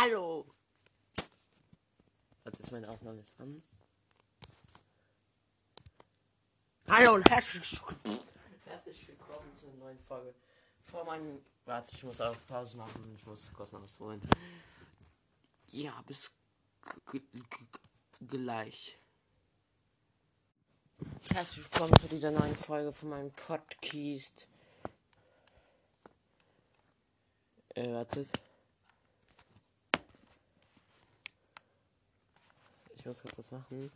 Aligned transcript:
Hallo! 0.00 0.46
Warte, 2.44 2.62
ist 2.62 2.70
meine 2.70 2.88
Aufnahme 2.88 3.16
jetzt 3.16 3.34
an? 3.40 3.60
Hallo 6.88 7.14
und 7.14 7.28
herzlich, 7.28 7.80
herzlich 8.64 9.08
willkommen 9.08 9.52
zu 9.58 9.66
einer 9.66 9.76
neuen 9.78 9.98
Folge. 9.98 10.32
Vor 10.84 11.04
meinem. 11.04 11.44
Warte, 11.64 11.90
ich 11.96 12.04
muss 12.04 12.20
auch 12.20 12.36
Pause 12.46 12.76
machen. 12.76 13.12
Ich 13.16 13.26
muss 13.26 13.52
kurz 13.52 13.72
noch 13.72 13.82
was 13.82 13.98
holen. 13.98 14.22
Ja, 15.72 16.00
bis 16.06 16.32
gleich. 18.28 19.00
Herzlich 21.32 21.64
willkommen 21.64 21.98
zu 22.00 22.06
dieser 22.06 22.30
neuen 22.30 22.54
Folge 22.54 22.92
von 22.92 23.08
meinem 23.08 23.32
Podcast. 23.32 24.46
Äh, 27.74 27.92
wartet. 27.92 28.28
Muss 33.08 33.22
kurz 33.22 33.38
was 33.38 33.50
machen. 33.50 33.90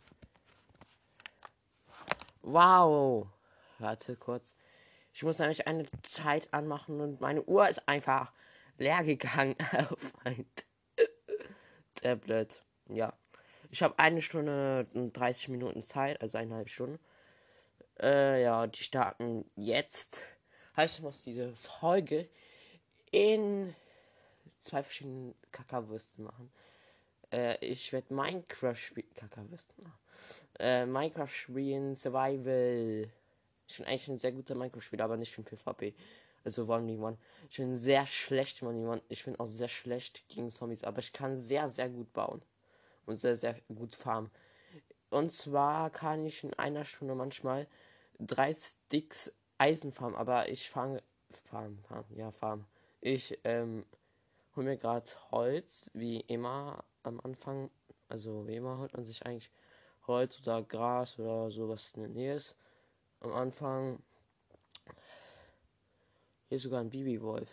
Wow. 2.41 3.27
Warte 3.79 4.15
kurz. 4.15 4.53
Ich 5.13 5.23
muss 5.23 5.39
nämlich 5.39 5.67
eine 5.67 5.85
Zeit 6.01 6.51
anmachen 6.53 6.99
und 6.99 7.21
meine 7.21 7.43
Uhr 7.43 7.67
ist 7.69 7.87
einfach 7.87 8.33
leer 8.77 9.03
gegangen 9.03 9.55
auf 9.91 10.13
mein 10.23 10.45
Tablet. 11.95 12.63
Ja. 12.89 13.13
Ich 13.69 13.83
habe 13.83 13.97
eine 13.99 14.21
Stunde 14.21 14.87
und 14.93 15.13
30 15.13 15.49
Minuten 15.49 15.83
Zeit, 15.83 16.21
also 16.21 16.37
eineinhalb 16.37 16.69
Stunden. 16.69 16.99
Äh, 18.01 18.41
ja, 18.43 18.65
die 18.67 18.81
starten 18.81 19.49
jetzt. 19.55 20.21
Heißt, 20.75 20.97
ich 20.97 21.03
muss 21.03 21.23
diese 21.23 21.55
Folge 21.55 22.27
in 23.11 23.75
zwei 24.59 24.81
verschiedenen 24.81 25.35
Kakaowürsten 25.51 26.23
machen. 26.23 26.51
Äh, 27.33 27.57
ich 27.65 27.91
werde 27.91 28.13
Minecraft 28.13 28.75
spielen. 28.75 29.07
Äh, 30.59 30.85
Minecraft 30.85 31.27
spielen, 31.27 31.95
Survival. 31.95 33.09
Ich 33.67 33.77
bin 33.77 33.87
eigentlich 33.87 34.07
ein 34.07 34.17
sehr 34.17 34.31
guter 34.31 34.55
Minecraft-Spieler, 34.55 35.05
aber 35.05 35.17
nicht 35.17 35.35
im 35.37 35.43
PvP. 35.43 35.95
Also 36.43 36.67
One 36.67 36.99
One. 36.99 37.17
Ich 37.49 37.57
bin 37.57 37.77
sehr 37.77 38.05
schlecht 38.05 38.61
im 38.61 38.67
One 38.67 39.01
Ich 39.09 39.25
bin 39.25 39.39
auch 39.39 39.47
sehr 39.47 39.67
schlecht 39.67 40.27
gegen 40.27 40.51
Zombies, 40.51 40.83
aber 40.83 40.99
ich 40.99 41.11
kann 41.11 41.39
sehr, 41.39 41.67
sehr 41.69 41.89
gut 41.89 42.13
bauen. 42.13 42.41
Und 43.05 43.15
sehr, 43.15 43.35
sehr 43.35 43.55
gut 43.73 43.95
farmen. 43.95 44.29
Und 45.09 45.31
zwar 45.31 45.89
kann 45.89 46.25
ich 46.25 46.43
in 46.43 46.53
einer 46.53 46.85
Stunde 46.85 47.15
manchmal 47.15 47.67
drei 48.19 48.53
Sticks 48.53 49.33
Eisen 49.57 49.91
farmen, 49.91 50.15
aber 50.15 50.49
ich 50.49 50.69
fange. 50.69 51.01
Farm, 51.45 51.79
farm, 51.87 52.05
ja, 52.15 52.31
farm. 52.31 52.65
Ich 53.01 53.39
ähm, 53.43 53.85
hole 54.55 54.67
mir 54.67 54.77
gerade 54.77 55.09
Holz, 55.31 55.89
wie 55.93 56.19
immer 56.21 56.83
am 57.03 57.19
Anfang. 57.21 57.69
Also 58.09 58.47
wie 58.47 58.55
immer 58.55 58.77
holt 58.77 58.93
man 58.93 59.05
sich 59.05 59.25
eigentlich 59.25 59.49
Holz 60.07 60.39
oder 60.41 60.61
Gras 60.63 61.17
oder 61.19 61.51
sowas 61.51 61.91
in 61.95 62.01
der 62.01 62.09
Nähe 62.09 62.35
ist. 62.35 62.55
Am 63.21 63.33
Anfang. 63.33 64.01
Hier 66.49 66.59
sogar 66.59 66.81
ein 66.81 66.89
Bibi-Wolf. 66.89 67.49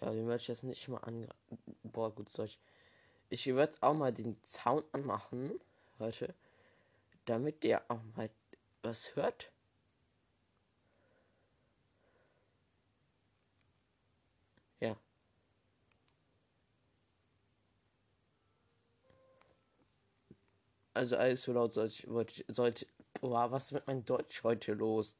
Ja, 0.00 0.10
den 0.10 0.26
werde 0.26 0.40
ich 0.40 0.48
jetzt 0.48 0.62
nicht 0.62 0.88
mal 0.88 0.98
an. 0.98 1.28
Boah, 1.82 2.10
gut 2.10 2.30
Zeug. 2.30 2.58
Ich 3.28 3.46
werde 3.46 3.76
auch 3.80 3.94
mal 3.94 4.12
den 4.12 4.42
Zaun 4.44 4.82
anmachen. 4.92 5.60
Leute. 5.98 6.34
Damit 7.26 7.62
der 7.62 7.82
auch 7.88 8.00
mal 8.16 8.30
was 8.82 9.14
hört. 9.14 9.52
Ja. 14.80 14.96
Also 20.92 21.16
alles 21.16 21.42
so 21.42 21.52
laut 21.52 21.72
sollte, 21.72 22.06
sollte, 22.10 22.44
sollte 22.48 22.86
boah, 23.20 23.50
was 23.50 23.66
ist 23.66 23.72
mit 23.72 23.86
meinem 23.86 24.04
Deutsch 24.04 24.42
heute 24.42 24.72
los? 24.72 25.14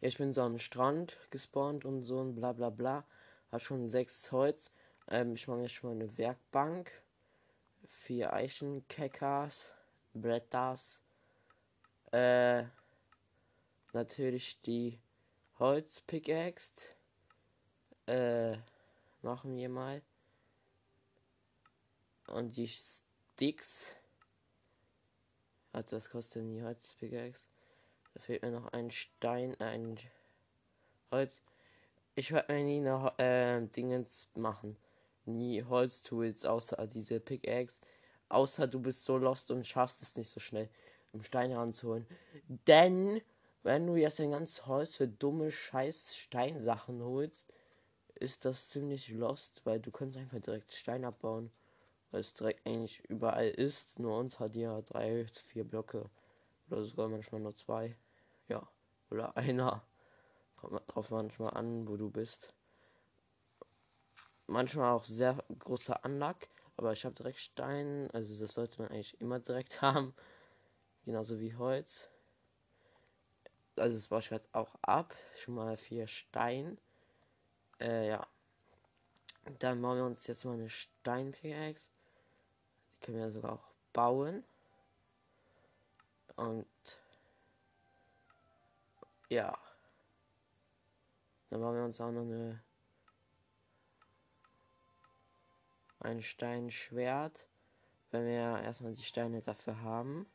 Ja, 0.00 0.08
ich 0.08 0.18
bin 0.18 0.32
so 0.32 0.42
am 0.42 0.58
Strand 0.58 1.16
gespawnt 1.30 1.84
und 1.84 2.02
so 2.02 2.18
und 2.18 2.34
bla 2.34 2.52
bla 2.52 2.70
bla. 2.70 3.04
Hat 3.50 3.62
schon 3.62 3.88
sechs 3.88 4.30
Holz. 4.32 4.70
Ähm, 5.08 5.34
ich 5.34 5.48
mache 5.48 5.60
jetzt 5.60 5.72
schon 5.72 5.90
mal 5.90 6.02
eine 6.04 6.18
Werkbank. 6.18 6.90
Vier 7.88 8.32
Eichenkeckers, 8.32 9.66
Bretters. 10.14 11.00
Äh, 12.12 12.64
natürlich 13.92 14.60
die 14.62 14.98
Holzpickaxe. 15.58 16.74
Äh, 18.06 18.58
machen 19.22 19.56
wir 19.56 19.68
mal. 19.68 20.02
Und 22.28 22.56
die 22.56 22.70
Sticks. 23.36 23.94
Also 25.70 25.96
was 25.96 26.08
kostet 26.08 26.36
denn 26.36 26.48
die 26.54 26.62
Holzpickaxe? 26.62 27.44
Da 28.14 28.20
fehlt 28.20 28.40
mir 28.40 28.50
noch 28.50 28.72
ein 28.72 28.90
Stein, 28.90 29.54
ein 29.60 29.98
Holz. 31.10 31.42
Ich 32.14 32.32
werde 32.32 32.54
mir 32.54 32.64
nie 32.64 32.80
noch 32.80 33.18
äh, 33.18 33.60
Dingens 33.60 34.26
machen. 34.36 34.78
Nie 35.26 35.62
Holztools, 35.62 36.46
außer 36.46 36.86
diese 36.86 37.20
Pickaxe. 37.20 37.82
Außer 38.30 38.66
du 38.66 38.80
bist 38.80 39.04
so 39.04 39.18
lost 39.18 39.50
und 39.50 39.66
schaffst 39.66 40.00
es 40.00 40.16
nicht 40.16 40.30
so 40.30 40.40
schnell, 40.40 40.70
um 41.12 41.22
Steine 41.22 41.58
ranzuholen. 41.58 42.06
Denn, 42.66 43.20
wenn 43.62 43.86
du 43.86 43.96
jetzt 43.96 44.18
ein 44.18 44.30
ganzes 44.30 44.66
Holz 44.66 44.96
für 44.96 45.08
dumme 45.08 45.50
Scheiß 45.50 46.16
Steinsachen 46.16 47.02
holst, 47.02 47.52
ist 48.14 48.46
das 48.46 48.70
ziemlich 48.70 49.10
lost, 49.10 49.60
weil 49.64 49.78
du 49.78 49.90
kannst 49.90 50.16
einfach 50.16 50.40
direkt 50.40 50.72
Stein 50.72 51.04
abbauen 51.04 51.50
weil 52.10 52.20
es 52.20 52.34
direkt 52.34 52.66
eigentlich 52.66 53.04
überall 53.08 53.48
ist. 53.48 53.98
Nur 53.98 54.18
uns 54.18 54.38
hat 54.38 54.54
ja 54.54 54.80
drei, 54.82 55.26
vier 55.44 55.64
Blöcke 55.64 56.08
oder 56.68 56.84
sogar 56.84 57.08
manchmal 57.08 57.40
nur 57.40 57.54
zwei. 57.54 57.96
Ja, 58.48 58.68
oder 59.10 59.36
einer. 59.36 59.82
Kommt 60.56 60.82
drauf 60.88 61.10
manchmal 61.10 61.54
an, 61.54 61.86
wo 61.86 61.96
du 61.96 62.10
bist. 62.10 62.54
Manchmal 64.46 64.92
auch 64.92 65.04
sehr 65.04 65.36
großer 65.58 66.04
Anlag, 66.04 66.36
aber 66.76 66.92
ich 66.92 67.04
habe 67.04 67.14
direkt 67.14 67.38
Stein, 67.38 68.08
also 68.12 68.38
das 68.38 68.54
sollte 68.54 68.80
man 68.80 68.90
eigentlich 68.90 69.20
immer 69.20 69.40
direkt 69.40 69.82
haben. 69.82 70.14
Genauso 71.04 71.38
wie 71.40 71.54
Holz. 71.54 72.08
Also 73.76 73.96
das 73.96 74.08
baue 74.08 74.20
ich 74.20 74.28
gerade 74.28 74.48
auch 74.52 74.74
ab. 74.82 75.14
Schon 75.36 75.54
mal 75.54 75.76
vier 75.76 76.06
Stein. 76.06 76.78
Äh, 77.78 78.08
ja. 78.08 78.26
Dann 79.58 79.80
bauen 79.80 79.98
wir 79.98 80.04
uns 80.04 80.26
jetzt 80.26 80.44
mal 80.44 80.54
eine 80.54 80.70
Steinpickaxe. 80.70 81.88
Die 82.96 83.06
können 83.06 83.18
wir 83.18 83.30
sogar 83.30 83.52
auch 83.52 83.68
bauen. 83.92 84.44
Und 86.36 86.66
ja. 89.28 89.56
Dann 91.50 91.60
bauen 91.60 91.76
wir 91.76 91.84
uns 91.84 92.00
auch 92.00 92.10
noch 92.10 92.22
eine 92.22 92.60
ein 96.00 96.22
Steinschwert, 96.22 97.46
wenn 98.10 98.26
wir 98.26 98.62
erstmal 98.62 98.94
die 98.94 99.02
Steine 99.02 99.42
dafür 99.42 99.80
haben. 99.82 100.26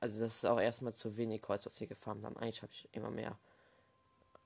Also 0.00 0.20
das 0.20 0.36
ist 0.36 0.46
auch 0.46 0.60
erstmal 0.60 0.92
zu 0.92 1.16
wenig 1.16 1.42
Holz, 1.46 1.64
was 1.64 1.78
wir 1.78 1.86
gefarmt 1.86 2.24
haben. 2.24 2.36
Eigentlich 2.36 2.62
habe 2.62 2.72
ich 2.72 2.88
immer 2.92 3.10
mehr. 3.10 3.38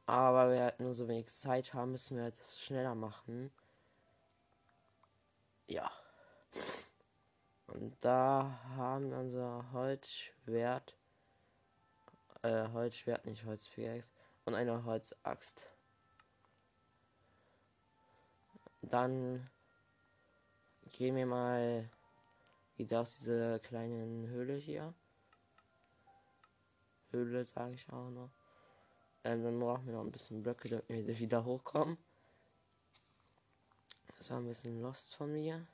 Aber 0.05 0.51
wir 0.51 0.75
nur 0.79 0.95
so 0.95 1.09
wenig 1.09 1.29
Zeit 1.29 1.73
haben, 1.73 1.93
müssen 1.93 2.17
wir 2.17 2.31
das 2.31 2.61
schneller 2.61 2.95
machen. 2.95 3.51
Ja. 5.67 5.91
Und 7.67 7.97
da 8.01 8.61
haben 8.77 9.11
wir 9.11 9.19
unser 9.19 9.73
Holzschwert. 9.73 10.97
Äh, 12.43 12.69
Holzschwert, 12.69 13.27
nicht 13.27 13.45
Holzpickaxe. 13.45 14.07
Und 14.45 14.55
eine 14.55 14.85
Holzaxt. 14.85 15.67
Dann 18.83 19.51
gehen 20.93 21.17
wir 21.17 21.27
mal 21.27 21.91
wieder 22.77 23.01
aus 23.01 23.17
dieser 23.17 23.59
kleinen 23.59 24.29
Höhle 24.29 24.55
hier. 24.55 24.95
Höhle 27.11 27.45
sage 27.45 27.75
ich 27.75 27.89
auch 27.91 28.11
noch. 28.11 28.31
Ähm, 29.25 29.43
dann 29.43 29.59
brauchen 29.59 29.87
wir 29.87 29.95
noch 29.95 30.05
ein 30.05 30.13
bisschen 30.13 30.43
Blöcke, 30.43 30.69
damit 30.69 30.89
wir 30.89 31.19
wieder 31.19 31.45
hochkommen. 31.45 31.99
Das 34.17 34.31
war 34.31 34.39
ein 34.39 34.47
bisschen 34.47 34.81
lost 34.81 35.15
von 35.15 35.33
mir. 35.33 35.67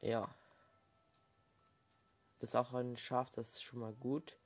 Ja. 0.00 0.28
Das 2.38 2.50
ist 2.50 2.54
auch 2.54 2.72
ein 2.72 2.96
Schaf, 2.96 3.30
das 3.30 3.48
ist 3.48 3.62
schon 3.62 3.80
mal 3.80 3.92
gut. 3.94 4.36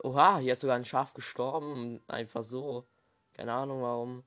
Oha, 0.00 0.38
hier 0.38 0.52
ist 0.52 0.60
sogar 0.60 0.76
ein 0.76 0.84
Schaf 0.84 1.14
gestorben. 1.14 2.00
Einfach 2.06 2.44
so. 2.44 2.86
Keine 3.34 3.52
Ahnung 3.52 3.82
warum. 3.82 4.24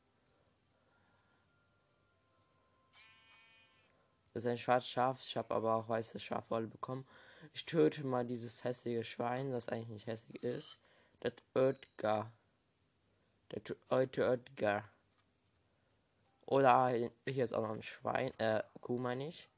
Das 4.33 4.43
ist 4.43 4.49
ein 4.49 4.57
schwarzes 4.57 4.89
Schaf. 4.89 5.21
Ich 5.21 5.37
habe 5.37 5.53
aber 5.53 5.75
auch 5.75 5.87
weiße 5.87 6.19
Schafwolle 6.19 6.67
bekommen. 6.67 7.05
ich 7.53 7.65
töte 7.65 8.05
mal 8.05 8.25
dieses 8.25 8.63
hässliche 8.63 9.03
Schwein, 9.03 9.51
das 9.51 9.69
eigentlich 9.69 9.89
nicht 9.89 10.07
hässlich 10.07 10.43
ist. 10.43 10.79
Das 11.21 11.33
Oetgar. 11.53 12.31
Der 13.51 13.61
alte 13.89 14.27
Oetgar. 14.27 14.89
Oder 16.47 16.89
hier 17.25 17.45
ist 17.45 17.53
auch 17.53 17.61
noch 17.61 17.75
ein 17.75 17.83
Schwein, 17.83 18.37
äh, 18.39 18.63
Kuh 18.81 18.97
meine 18.97 19.27
ich. 19.27 19.49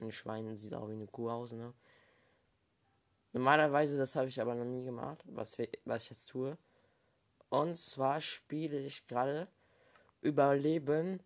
Ein 0.00 0.10
Schwein 0.10 0.56
sieht 0.56 0.74
auch 0.74 0.88
wie 0.88 0.94
eine 0.94 1.06
Kuh 1.06 1.30
aus, 1.30 1.52
ne? 1.52 1.74
Normalerweise, 3.32 3.98
das 3.98 4.16
habe 4.16 4.28
ich 4.28 4.40
aber 4.40 4.54
noch 4.54 4.64
nie 4.64 4.84
gemacht, 4.84 5.22
was, 5.26 5.58
was 5.84 6.02
ich 6.04 6.10
jetzt 6.10 6.30
tue. 6.30 6.56
Und 7.50 7.76
zwar 7.76 8.20
spiele 8.20 8.78
ich 8.78 9.06
gerade 9.06 9.48
Überleben, 10.22 11.22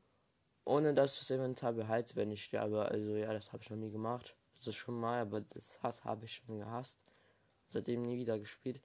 ohne 0.64 0.94
dass 0.94 1.14
ich 1.14 1.20
das 1.20 1.30
Inventar 1.30 1.72
behalte, 1.74 2.16
wenn 2.16 2.32
ich 2.32 2.44
sterbe. 2.44 2.86
Also 2.86 3.14
ja, 3.16 3.32
das 3.32 3.52
habe 3.52 3.62
ich 3.62 3.70
noch 3.70 3.76
nie 3.76 3.92
gemacht. 3.92 4.34
Das 4.56 4.66
ist 4.66 4.76
schon 4.76 4.98
mal, 4.98 5.20
aber 5.20 5.40
das 5.42 5.80
Hass 5.82 6.04
habe 6.04 6.24
ich 6.24 6.34
schon 6.34 6.58
gehasst. 6.58 7.01
Seitdem 7.72 8.02
nie 8.02 8.18
wieder 8.18 8.38
gespielt. 8.38 8.80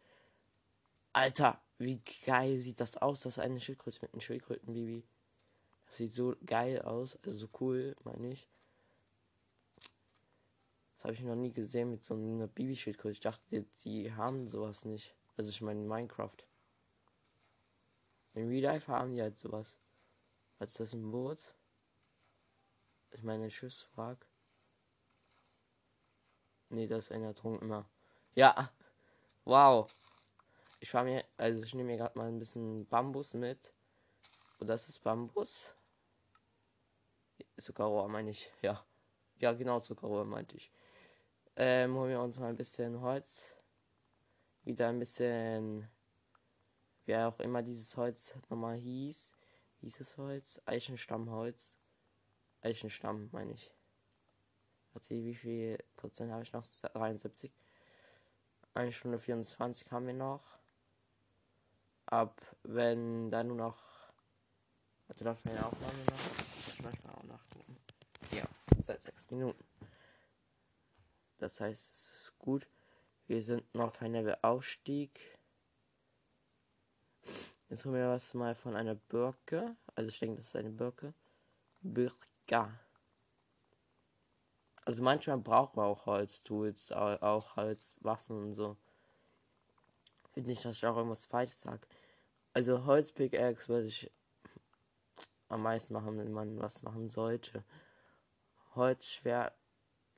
Alter, 1.14 1.62
wie 1.78 2.02
geil 2.26 2.60
sieht 2.60 2.80
das 2.80 2.98
aus, 2.98 3.22
das 3.22 3.40
eine 3.40 3.60
Schildkröte 3.60 4.00
mit 4.02 4.14
einem 4.14 4.22
Schildkrötenbaby. 4.22 5.04
Das 5.88 5.98
sieht 5.98 6.12
so 6.12 6.36
geil 6.46 6.82
aus, 6.82 7.18
also 7.24 7.38
so 7.38 7.50
cool, 7.60 7.96
meine 8.04 8.32
ich. 8.32 8.48
Das 10.96 11.04
habe 11.04 11.14
ich 11.14 11.22
noch 11.22 11.36
nie 11.36 11.52
gesehen 11.52 11.92
mit 11.92 12.04
so 12.04 12.16
einer 12.16 12.48
Babyschildkröte. 12.48 13.12
Ich 13.12 13.20
dachte, 13.20 13.66
die, 13.84 14.12
haben 14.14 14.48
sowas 14.48 14.84
nicht. 14.84 15.16
Also 15.38 15.50
ich 15.50 15.62
meine 15.62 15.82
Minecraft. 15.82 16.38
In 18.34 18.48
Real 18.48 18.64
Life 18.64 18.92
haben 18.92 19.14
die 19.14 19.22
halt 19.22 19.38
sowas. 19.38 19.78
Als 20.60 20.74
das 20.74 20.94
ein 20.94 21.12
Boot? 21.12 21.40
Ich 23.12 23.24
meine 23.24 23.50
Schiffswrack. 23.50 24.26
Nee, 26.70 26.88
das 26.88 27.06
ist 27.06 27.12
einer 27.12 27.34
trunkener. 27.34 27.86
Ja. 28.36 28.72
Wow. 29.48 29.88
Ich 30.82 30.90
fahre 30.90 31.06
mir, 31.06 31.24
also 31.38 31.64
ich 31.64 31.74
nehme 31.74 31.92
mir 31.92 31.98
gerade 31.98 32.18
mal 32.18 32.28
ein 32.28 32.38
bisschen 32.38 32.86
Bambus 32.86 33.34
mit. 33.34 33.74
Und 34.60 34.68
das 34.68 34.90
ist 34.90 35.02
Bambus. 35.02 35.74
Zuckerrohr 37.58 38.10
meine 38.10 38.32
ich, 38.32 38.52
ja. 38.62 38.86
Ja, 39.38 39.54
genau, 39.54 39.80
Zuckerrohr 39.80 40.26
meinte 40.26 40.58
ich. 40.58 40.70
Ähm, 41.56 41.96
holen 41.96 42.10
wir 42.10 42.20
uns 42.20 42.38
mal 42.40 42.50
ein 42.50 42.58
bisschen 42.58 43.00
Holz. 43.00 43.56
Wieder 44.64 44.90
ein 44.90 45.00
bisschen, 45.00 45.88
wie 47.06 47.16
auch 47.16 47.40
immer 47.40 47.64
dieses 47.64 47.96
Holz 47.96 48.36
nochmal 48.50 48.76
hieß. 48.76 49.34
Hieß 49.80 50.02
es 50.02 50.18
Holz? 50.18 50.62
Eichenstammholz. 50.66 51.74
Eichenstamm, 52.60 53.30
meine 53.32 53.54
ich. 53.54 53.74
Warte, 54.92 55.12
wie 55.12 55.36
viel 55.36 55.78
Prozent 55.96 56.34
habe 56.34 56.44
ich 56.44 56.52
noch? 56.52 56.66
73. 56.66 57.54
Eine 58.78 58.92
Stunde 58.92 59.18
24 59.18 59.92
haben 59.92 60.06
wir 60.06 60.14
noch 60.14 60.60
ab, 62.06 62.40
wenn 62.62 63.32
da 63.32 63.44
nur 63.44 63.58
noch. 63.58 63.84
Warte, 65.08 65.24
läuft 65.24 65.44
meine 65.46 65.66
Aufnahme 65.66 65.98
noch? 66.06 66.12
Das 66.14 66.74
ich 66.76 66.84
manchmal 66.84 67.16
auch 67.16 67.24
nachgucken. 67.24 67.76
Ja, 68.34 68.44
seit 68.84 69.02
sechs 69.02 69.32
Minuten. 69.32 69.64
Das 71.40 71.60
heißt, 71.60 71.92
es 71.92 72.10
ist 72.12 72.38
gut. 72.38 72.68
Wir 73.26 73.42
sind 73.42 73.64
noch 73.74 73.94
kein 73.94 74.12
Level-Aufstieg. 74.12 75.40
Jetzt 77.70 77.84
holen 77.84 77.96
wir 77.96 78.10
was 78.10 78.36
mal 78.36 78.54
von 78.54 78.76
einer 78.76 78.94
Birke. 78.94 79.76
Also 79.96 80.10
ich 80.10 80.20
denke, 80.20 80.36
das 80.36 80.50
ist 80.50 80.56
eine 80.56 80.70
Birke. 80.70 81.16
Birka. 81.82 82.80
Also 84.88 85.04
manchmal 85.04 85.38
braucht 85.38 85.76
man 85.76 85.86
auch 85.86 86.06
Holztools, 86.06 86.92
auch 86.92 87.56
Holzwaffen 87.56 88.38
und 88.38 88.54
so 88.54 88.78
nicht, 90.46 90.64
dass 90.64 90.78
ich 90.78 90.86
auch 90.86 90.98
irgendwas 90.98 91.26
falsch 91.26 91.54
sage. 91.54 91.88
Also 92.54 92.86
Holzpickaxe 92.86 93.68
würde 93.70 93.88
ich 93.88 94.12
am 95.50 95.64
meisten 95.64 95.94
machen, 95.94 96.18
wenn 96.18 96.32
man 96.32 96.60
was 96.60 96.84
machen 96.84 97.08
sollte. 97.08 97.64
Holzschwert 98.76 99.54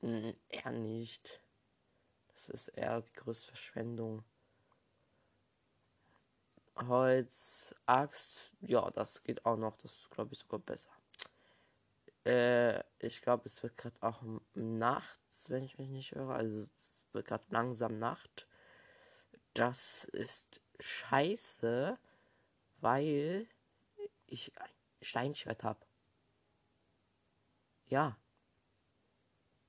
eher 0.02 0.72
nicht. 0.72 1.42
Das 2.34 2.48
ist 2.48 2.68
eher 2.68 3.00
die 3.00 3.12
größte 3.12 3.48
Verschwendung. 3.48 4.24
Holz, 6.76 7.74
Axt, 7.84 8.38
ja, 8.62 8.90
das 8.90 9.22
geht 9.22 9.44
auch 9.44 9.56
noch. 9.56 9.76
Das 9.78 10.08
glaube 10.10 10.32
ich 10.32 10.38
sogar 10.38 10.60
besser. 10.60 10.90
Äh, 12.30 12.84
ich 13.00 13.22
glaube, 13.22 13.46
es 13.46 13.60
wird 13.62 13.76
gerade 13.76 14.00
auch 14.02 14.22
nachts, 14.54 15.50
wenn 15.50 15.64
ich 15.64 15.78
mich 15.78 15.88
nicht 15.88 16.14
höre. 16.14 16.34
Also 16.34 16.60
es 16.60 16.98
wird 17.12 17.26
gerade 17.26 17.44
langsam 17.48 17.98
Nacht. 17.98 18.46
Das 19.52 20.04
ist 20.04 20.60
scheiße, 20.78 21.98
weil 22.80 23.48
ich 24.26 24.56
ein 24.60 24.70
Steinschwert 25.02 25.64
habe. 25.64 25.80
Ja. 27.86 28.16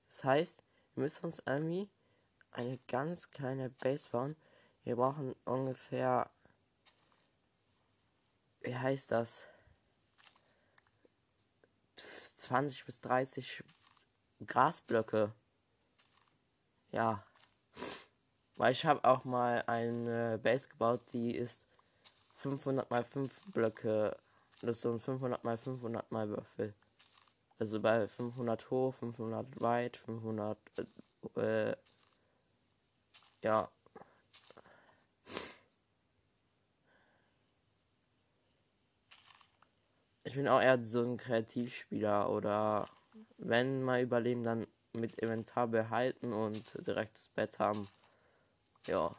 Das 0.09 0.23
heißt, 0.23 0.63
wir 0.93 1.03
müssen 1.03 1.25
uns 1.25 1.41
irgendwie 1.43 1.89
eine 2.51 2.77
ganz 2.87 3.31
kleine 3.31 3.71
Base 3.71 4.07
bauen. 4.09 4.35
Wir 4.83 4.97
brauchen 4.97 5.35
ungefähr. 5.45 6.29
Wie 8.59 8.75
heißt 8.75 9.09
das? 9.09 9.47
20 12.51 12.85
bis 12.85 12.99
30 12.99 13.63
Grasblöcke. 14.45 15.31
Ja. 16.91 17.23
Weil 18.57 18.73
ich 18.73 18.85
habe 18.85 19.05
auch 19.05 19.23
mal 19.23 19.63
eine 19.67 20.37
Base 20.37 20.67
gebaut, 20.67 20.99
die 21.13 21.33
ist 21.33 21.63
500 22.35 22.91
mal 22.91 23.05
5 23.05 23.39
Blöcke. 23.53 24.17
Das 24.59 24.71
ist 24.71 24.81
so 24.81 24.91
ein 24.91 24.99
500 24.99 25.45
mal 25.45 25.57
500 25.57 26.11
mal 26.11 26.27
Würfel. 26.27 26.73
Also 27.57 27.79
bei 27.79 28.09
500 28.09 28.69
hoch, 28.69 28.95
500 28.95 29.61
weit, 29.61 29.95
500 29.95 30.57
äh, 31.37 31.75
ja. 33.43 33.71
Ich 40.31 40.37
bin 40.37 40.47
auch 40.47 40.61
eher 40.61 40.81
so 40.85 41.03
ein 41.03 41.17
Kreativspieler 41.17 42.29
oder 42.29 42.87
wenn 43.37 43.83
mal 43.83 44.01
überleben, 44.01 44.45
dann 44.45 44.65
mit 44.93 45.15
Inventar 45.15 45.67
behalten 45.67 46.31
und 46.31 46.87
direktes 46.87 47.27
Bett 47.27 47.59
haben. 47.59 47.89
Ja. 48.87 49.13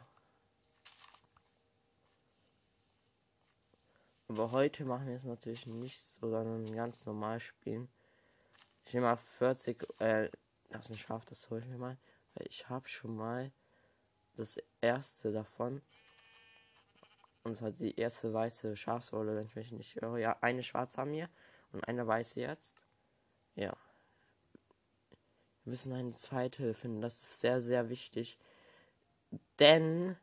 Aber 4.27 4.49
heute 4.49 4.85
machen 4.85 5.05
wir 5.05 5.15
es 5.15 5.23
natürlich 5.23 5.67
nicht 5.67 6.01
so, 6.01 6.31
sondern 6.31 6.73
ganz 6.75 7.05
normal 7.05 7.39
spielen. 7.39 7.89
Ich 8.83 8.95
nehme 8.95 9.05
mal 9.05 9.17
40, 9.17 9.87
äh, 9.99 10.31
das 10.71 10.85
ist 10.85 10.91
ein 10.93 10.97
Schaf, 10.97 11.25
das 11.25 11.47
hole 11.51 11.61
ich 11.61 11.67
mir 11.67 11.77
mal. 11.77 11.97
Weil 12.33 12.47
ich 12.47 12.69
habe 12.69 12.89
schon 12.89 13.15
mal 13.15 13.51
das 14.35 14.57
erste 14.81 15.31
davon. 15.31 15.83
Und 17.43 17.55
zwar 17.55 17.71
die 17.71 17.99
erste 17.99 18.33
weiße 18.33 18.75
Schafswolle, 18.75 19.35
wenn 19.35 19.45
ich 19.45 19.55
mich 19.55 19.71
nicht 19.71 19.95
irre. 19.97 20.19
Ja, 20.19 20.37
eine 20.41 20.63
schwarze 20.63 20.97
haben 20.97 21.11
wir 21.11 21.29
und 21.71 21.87
eine 21.87 22.07
weiße 22.07 22.39
jetzt. 22.39 22.75
Ja. 23.55 23.75
Wir 25.63 25.71
müssen 25.71 25.93
eine 25.93 26.13
zweite 26.13 26.73
finden. 26.73 27.01
Das 27.01 27.15
ist 27.15 27.39
sehr, 27.41 27.61
sehr 27.61 27.89
wichtig. 27.89 28.37
Denn 29.59 30.17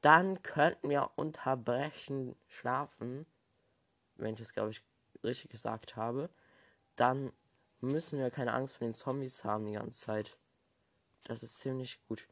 dann 0.00 0.42
könnten 0.42 0.90
wir 0.90 1.10
unterbrechen 1.16 2.34
schlafen, 2.48 3.26
wenn 4.16 4.34
ich 4.34 4.40
das 4.40 4.52
glaube 4.52 4.70
ich 4.70 4.82
richtig 5.22 5.50
gesagt 5.50 5.96
habe. 5.96 6.28
Dann 6.96 7.32
müssen 7.80 8.18
wir 8.18 8.30
keine 8.30 8.52
Angst 8.52 8.76
vor 8.76 8.86
den 8.86 8.92
Zombies 8.92 9.44
haben 9.44 9.66
die 9.66 9.74
ganze 9.74 9.98
Zeit. 9.98 10.36
Das 11.24 11.42
ist 11.42 11.58
ziemlich 11.58 12.00
gut. 12.08 12.26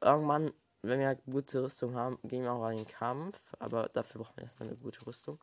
Irgendwann, 0.00 0.52
wenn 0.82 0.98
wir 0.98 1.14
gute 1.14 1.62
Rüstung 1.62 1.94
haben, 1.94 2.18
gehen 2.24 2.42
wir 2.42 2.52
auch 2.52 2.68
in 2.70 2.78
den 2.78 2.86
Kampf. 2.86 3.40
Aber 3.58 3.88
dafür 3.88 4.22
brauchen 4.22 4.36
wir 4.36 4.44
erstmal 4.44 4.68
eine 4.68 4.78
gute 4.78 5.06
Rüstung. 5.06 5.38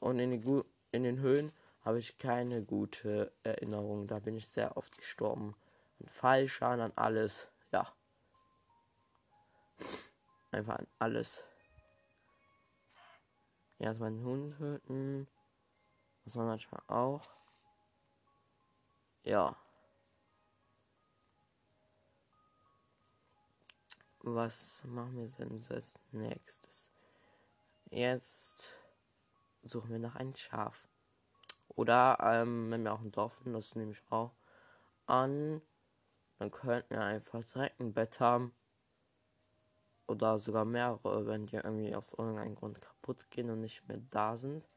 Und 0.00 0.18
in 0.18 0.30
den, 0.30 0.64
in 0.92 1.02
den 1.02 1.18
Höhen 1.18 1.52
habe 1.84 1.98
ich 1.98 2.18
keine 2.18 2.62
gute 2.62 3.32
Erinnerung. 3.42 4.06
Da 4.06 4.20
bin 4.20 4.36
ich 4.36 4.46
sehr 4.48 4.76
oft 4.76 4.96
gestorben. 4.96 5.56
An 6.00 6.08
Fallschaden, 6.08 6.80
an 6.80 6.92
alles. 6.94 7.48
Ja. 7.72 7.92
Einfach 10.52 10.78
an 10.78 10.86
alles. 10.98 11.44
Erstmal 13.78 14.10
einen 14.10 14.24
Hund 14.24 14.56
töten. 14.58 15.26
Muss 16.24 16.36
man 16.36 16.46
manchmal 16.46 16.82
auch. 16.86 17.28
Ja. 19.24 19.56
Was 24.24 24.84
machen 24.84 25.16
wir 25.16 25.28
denn 25.30 25.60
so 25.60 25.74
als 25.74 25.98
nächstes? 26.12 26.88
Jetzt 27.90 28.62
suchen 29.64 29.90
wir 29.90 29.98
nach 29.98 30.14
einem 30.14 30.36
Schaf. 30.36 30.86
Oder, 31.74 32.18
ähm, 32.20 32.70
wenn 32.70 32.84
wir 32.84 32.92
auch 32.92 33.00
ein 33.00 33.10
Dorf 33.10 33.34
finden, 33.34 33.54
das 33.54 33.74
nehme 33.74 33.90
ich 33.90 34.02
auch 34.10 34.32
an. 35.06 35.60
dann 36.38 36.50
könnten 36.52 36.90
wir 36.90 37.02
einfach 37.02 37.42
direkt 37.44 37.80
ein 37.80 37.92
Bett 37.92 38.20
haben. 38.20 38.54
Oder 40.06 40.38
sogar 40.38 40.64
mehrere, 40.64 41.26
wenn 41.26 41.46
die 41.46 41.56
irgendwie 41.56 41.94
aus 41.96 42.12
irgendeinem 42.12 42.54
Grund 42.54 42.80
kaputt 42.80 43.28
gehen 43.30 43.50
und 43.50 43.60
nicht 43.60 43.86
mehr 43.88 44.00
da 44.10 44.36
sind. 44.36 44.68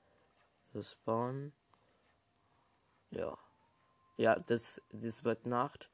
Das 0.74 0.92
spawnen. 0.92 1.54
Ja. 3.12 3.38
Ja, 4.18 4.36
das, 4.36 4.82
das 4.92 5.24
wird 5.24 5.46
Nacht. 5.46 5.90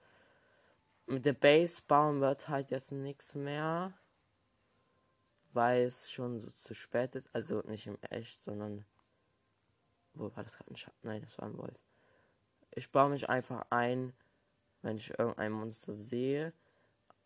Mit 1.11 1.25
der 1.25 1.33
Base 1.33 1.81
bauen 1.85 2.21
wird 2.21 2.47
halt 2.47 2.71
jetzt 2.71 2.93
nichts 2.93 3.35
mehr. 3.35 3.93
Weil 5.51 5.83
es 5.83 6.09
schon 6.09 6.39
so 6.39 6.49
zu 6.49 6.73
spät 6.73 7.15
ist. 7.15 7.29
Also 7.35 7.61
nicht 7.65 7.85
im 7.85 7.97
Echt, 8.09 8.41
sondern. 8.43 8.85
Wo 10.13 10.33
war 10.35 10.43
das 10.43 10.57
gerade 10.57 10.71
ein 10.71 10.77
Schatten? 10.77 10.97
Nein, 11.03 11.21
das 11.21 11.37
war 11.37 11.45
ein 11.45 11.57
Wolf. 11.57 11.79
Ich 12.71 12.91
baue 12.91 13.09
mich 13.09 13.29
einfach 13.29 13.65
ein, 13.69 14.13
wenn 14.81 14.97
ich 14.97 15.09
irgendein 15.19 15.51
Monster 15.51 15.93
sehe. 15.93 16.53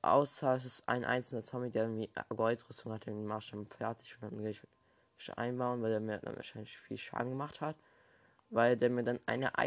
Außer 0.01 0.55
es 0.55 0.65
ist 0.65 0.89
ein 0.89 1.05
einzelner 1.05 1.43
Zombie, 1.43 1.69
der 1.69 1.83
irgendwie 1.83 2.11
Goldrüstung 2.29 2.91
hat, 2.91 3.05
den 3.05 3.25
mach 3.25 3.41
ich 3.41 3.51
dann 3.51 3.67
fertig 3.67 4.15
und 4.15 4.31
dann 4.31 4.41
gehe 4.41 4.51
ich 4.51 5.37
einbauen, 5.37 5.81
weil 5.81 5.91
der 5.91 5.99
mir 5.99 6.19
dann 6.19 6.35
wahrscheinlich 6.35 6.77
viel 6.77 6.97
Schaden 6.97 7.29
gemacht 7.29 7.61
hat. 7.61 7.75
Weil 8.49 8.77
der 8.77 8.89
mir 8.89 9.03
dann 9.03 9.19
eine 9.27 9.57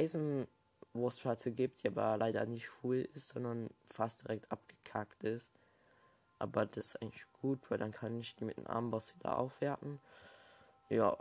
Eisenwurstplatte 0.95 1.53
gibt, 1.53 1.83
die 1.83 1.89
aber 1.89 2.17
leider 2.17 2.47
nicht 2.47 2.69
full 2.69 3.09
ist, 3.15 3.29
sondern 3.29 3.71
fast 3.91 4.23
direkt 4.23 4.51
abgekackt 4.51 5.23
ist. 5.25 5.51
Aber 6.39 6.67
das 6.67 6.87
ist 6.87 7.03
eigentlich 7.03 7.27
gut, 7.41 7.71
weil 7.71 7.79
dann 7.79 7.93
kann 7.93 8.19
ich 8.19 8.37
die 8.37 8.45
mit 8.45 8.57
dem 8.57 8.67
Armboss 8.67 9.15
wieder 9.17 9.39
aufwerten. 9.39 10.01
Ja. 10.89 11.17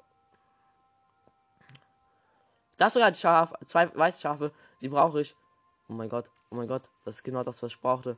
Das 2.77 2.93
sogar 2.93 3.11
die 3.11 3.19
Schafe, 3.19 3.55
zwei 3.65 3.93
weiße 3.95 4.21
Schafe, 4.21 4.51
die 4.81 4.89
brauche 4.89 5.21
ich. 5.21 5.35
Oh 5.89 5.93
mein 5.93 6.09
Gott, 6.09 6.29
oh 6.51 6.55
mein 6.55 6.67
Gott, 6.67 6.89
das 7.05 7.15
ist 7.15 7.23
genau 7.23 7.43
das, 7.43 7.63
was 7.63 7.71
ich 7.71 7.81
brauchte. 7.81 8.17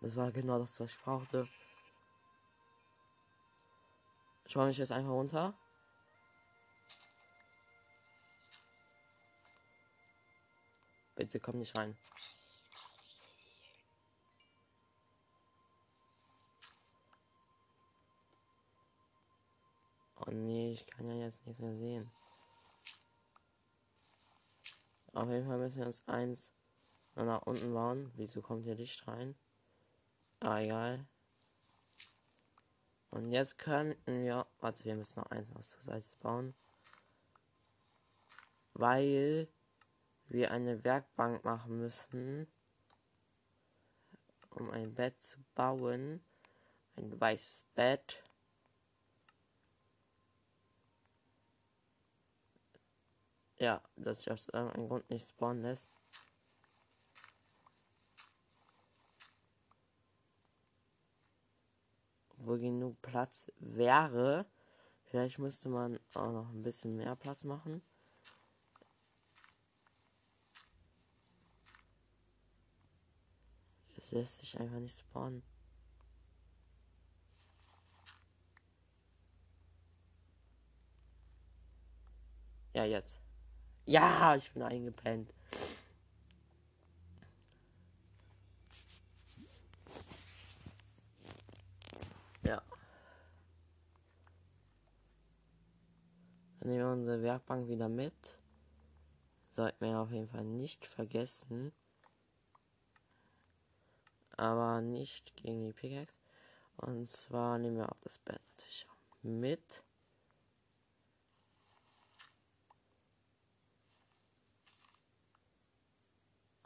Das 0.00 0.16
war 0.16 0.32
genau 0.32 0.58
das, 0.58 0.80
was 0.80 0.90
ich 0.90 0.98
brauchte. 0.98 1.48
Schau 4.46 4.66
mich 4.66 4.78
jetzt 4.78 4.90
einfach 4.90 5.12
runter. 5.12 5.54
Bitte 11.22 11.38
komm 11.38 11.58
nicht 11.58 11.78
rein. 11.78 11.96
Oh 20.16 20.32
nee, 20.32 20.72
ich 20.72 20.84
kann 20.84 21.06
ja 21.06 21.14
jetzt 21.14 21.46
nichts 21.46 21.62
mehr 21.62 21.76
sehen. 21.76 22.10
Auf 25.12 25.28
jeden 25.28 25.46
Fall 25.46 25.58
müssen 25.58 25.78
wir 25.78 25.86
uns 25.86 26.02
eins 26.08 26.52
nach 27.14 27.42
unten 27.42 27.72
bauen. 27.72 28.10
Wieso 28.16 28.42
kommt 28.42 28.64
hier 28.64 28.74
Licht 28.74 29.06
rein? 29.06 29.36
Ah, 30.40 30.60
egal. 30.60 31.06
Und 33.10 33.30
jetzt 33.30 33.58
könnten 33.58 34.24
wir. 34.24 34.44
Warte, 34.58 34.84
wir 34.84 34.96
müssen 34.96 35.20
noch 35.20 35.30
eins 35.30 35.54
aus 35.54 35.76
der 35.76 35.82
Seite 35.84 36.16
bauen. 36.18 36.52
Weil 38.74 39.46
wir 40.32 40.50
eine 40.50 40.82
Werkbank 40.84 41.44
machen 41.44 41.78
müssen. 41.78 42.46
Um 44.50 44.70
ein 44.70 44.94
Bett 44.94 45.20
zu 45.22 45.38
bauen. 45.54 46.24
Ein 46.96 47.20
weißes 47.20 47.64
Bett. 47.74 48.22
Ja, 53.56 53.80
das 53.96 54.18
sich 54.18 54.32
aus 54.32 54.48
irgendeinem 54.48 54.88
Grund 54.88 55.08
nicht 55.08 55.28
spawnen 55.28 55.62
lässt. 55.62 55.88
wo 62.44 62.58
genug 62.58 63.00
Platz 63.02 63.50
wäre. 63.58 64.46
Vielleicht 65.04 65.38
müsste 65.38 65.68
man 65.68 65.98
auch 66.14 66.32
noch 66.32 66.50
ein 66.50 66.62
bisschen 66.62 66.96
mehr 66.96 67.16
Platz 67.16 67.44
machen. 67.44 67.82
Lässt 74.12 74.40
sich 74.40 74.58
einfach 74.60 74.78
nicht 74.78 74.98
spawnen. 74.98 75.42
Ja, 82.74 82.84
jetzt. 82.84 83.18
Ja, 83.84 84.36
ich 84.36 84.50
bin 84.52 84.62
eingepennt. 84.62 85.32
Dann 96.62 96.70
nehmen 96.70 96.84
wir 96.84 96.92
unsere 96.92 97.22
Werkbank 97.22 97.66
wieder 97.66 97.88
mit. 97.88 98.38
Sollten 99.50 99.84
wir 99.84 99.98
auf 99.98 100.12
jeden 100.12 100.28
Fall 100.28 100.44
nicht 100.44 100.86
vergessen. 100.86 101.72
Aber 104.36 104.80
nicht 104.80 105.36
gegen 105.36 105.64
die 105.64 105.72
Pickaxe. 105.72 106.16
Und 106.76 107.10
zwar 107.10 107.58
nehmen 107.58 107.76
wir 107.76 107.90
auch 107.90 108.00
das 108.02 108.18
Bett 108.18 108.40
natürlich 108.56 108.86
mit. 109.22 109.82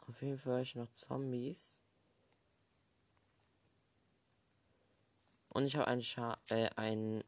Auf 0.07 0.21
jeden 0.21 0.37
Fall 0.37 0.61
ich 0.61 0.75
noch 0.75 0.91
Zombies. 0.93 1.79
Und 5.49 5.65
ich 5.65 5.75
habe 5.75 5.87
einen 5.87 6.03
Scha 6.03 6.37
äh, 6.47 6.69
ein 6.75 7.23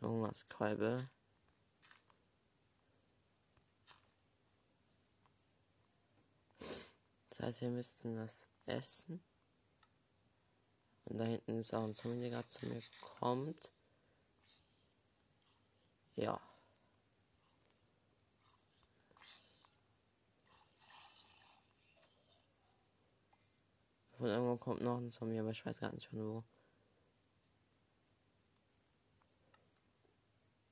Hungerskolbe. 0.00 1.08
Das 7.30 7.40
heißt, 7.40 7.60
wir 7.60 7.70
müssten 7.70 8.16
das 8.16 8.46
essen. 8.66 9.22
Und 11.06 11.18
da 11.18 11.24
hinten 11.24 11.60
ist 11.60 11.72
auch 11.72 11.84
ein 11.84 11.94
Zombie, 11.94 12.20
der 12.20 12.30
gerade 12.30 12.48
zu 12.50 12.66
mir 12.66 12.82
kommt. 13.00 13.72
Ja. 16.16 16.40
Von 24.16 24.26
irgendwo 24.26 24.56
kommt 24.56 24.80
noch 24.80 24.98
ein 24.98 25.12
Zombie, 25.12 25.38
aber 25.38 25.50
ich 25.50 25.64
weiß 25.64 25.80
gar 25.80 25.92
nicht 25.92 26.08
von 26.08 26.18
wo. 26.18 26.44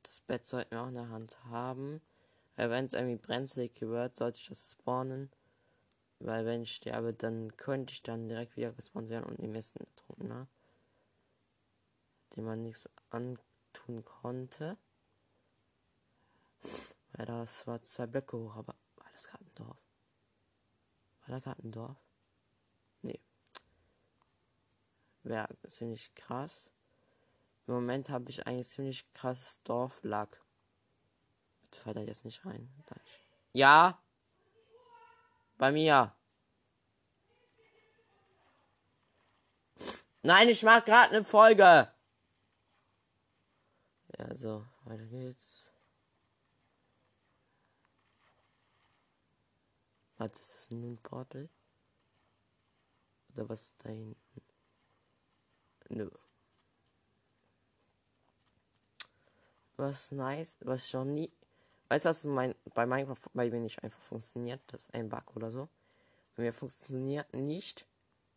Das 0.02 0.20
Bett 0.20 0.46
sollten 0.46 0.70
wir 0.70 0.82
auch 0.82 0.88
in 0.88 0.94
der 0.94 1.10
Hand 1.10 1.44
haben. 1.44 2.00
Wenn 2.56 2.86
es 2.86 2.92
irgendwie 2.92 3.16
brenzlig 3.16 3.80
wird, 3.80 4.16
sollte 4.16 4.38
ich 4.38 4.48
das 4.48 4.72
spawnen. 4.72 5.30
Weil 6.20 6.46
wenn 6.46 6.62
ich 6.62 6.76
sterbe, 6.76 7.12
dann 7.12 7.56
könnte 7.56 7.92
ich 7.92 8.02
dann 8.02 8.28
direkt 8.28 8.56
wieder 8.56 8.72
gespawnt 8.72 9.10
werden 9.10 9.24
und 9.24 9.40
die 9.40 9.48
meisten 9.48 9.80
ertrunken, 9.80 10.28
ne? 10.28 10.46
Den 12.34 12.44
man 12.44 12.62
nichts 12.62 12.88
antun 13.10 14.04
konnte. 14.04 14.78
Weil 17.12 17.26
das 17.26 17.66
war 17.66 17.82
zwei 17.82 18.06
Blöcke 18.06 18.36
hoch, 18.38 18.56
aber 18.56 18.74
war 18.96 19.06
das 19.12 19.26
gerade 19.26 19.44
ein 19.44 19.54
Dorf? 19.54 19.78
War 21.20 21.28
da 21.28 21.38
gerade 21.38 21.62
ein 21.62 21.72
Dorf? 21.72 21.96
Nee. 23.02 23.20
Wäre 25.22 25.48
ziemlich 25.68 26.14
krass. 26.14 26.70
Im 27.66 27.74
Moment 27.74 28.10
habe 28.10 28.30
ich 28.30 28.46
eigentlich 28.46 28.68
ziemlich 28.68 29.12
krasses 29.14 29.62
Dorflack. 29.62 30.42
Bitte 31.62 31.80
fällt 31.80 31.96
da 31.96 32.00
jetzt 32.00 32.24
nicht 32.24 32.44
rein. 32.44 32.70
Ja! 33.52 34.03
Bei 35.64 35.72
mir. 35.72 36.14
Nein, 40.22 40.50
ich 40.50 40.62
mach 40.62 40.84
gerade 40.84 41.16
eine 41.16 41.24
Folge. 41.24 41.90
Ja, 44.18 44.34
so, 44.34 44.66
weiter 44.84 45.06
geht's. 45.06 45.70
Warte, 50.18 50.38
ist 50.38 50.54
das 50.54 50.70
Moon 50.70 50.98
Portal? 50.98 51.48
Oder 53.32 53.48
was 53.48 53.62
ist 53.62 53.84
da 53.86 53.88
hinten? 53.88 54.42
Nö. 55.88 56.10
Was 59.78 60.12
nice, 60.12 60.58
was 60.60 60.90
schon 60.90 61.14
nie 61.14 61.32
Weißt 61.94 62.06
du, 62.06 62.08
was 62.08 62.24
mein, 62.24 62.56
bei 62.74 62.86
Minecraft 62.86 63.30
bei 63.34 63.48
mir 63.48 63.60
nicht 63.60 63.84
einfach 63.84 64.00
funktioniert? 64.00 64.60
Das 64.66 64.86
ist 64.86 64.94
ein 64.94 65.08
Bug 65.08 65.36
oder 65.36 65.52
so. 65.52 65.68
Bei 66.34 66.42
mir 66.42 66.52
funktioniert 66.52 67.32
nicht 67.32 67.86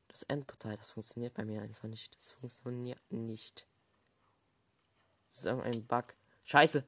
das 0.10 0.22
Endportal. 0.22 0.78
Das 0.78 0.92
funktioniert 0.92 1.34
bei 1.34 1.44
mir 1.44 1.64
einfach 1.64 1.88
nicht. 1.88 2.16
Das 2.16 2.30
funktioniert 2.34 3.02
nicht. 3.10 3.66
Das 5.32 5.40
ist 5.40 5.46
irgendein 5.46 5.84
Bug. 5.88 6.06
Scheiße. 6.44 6.84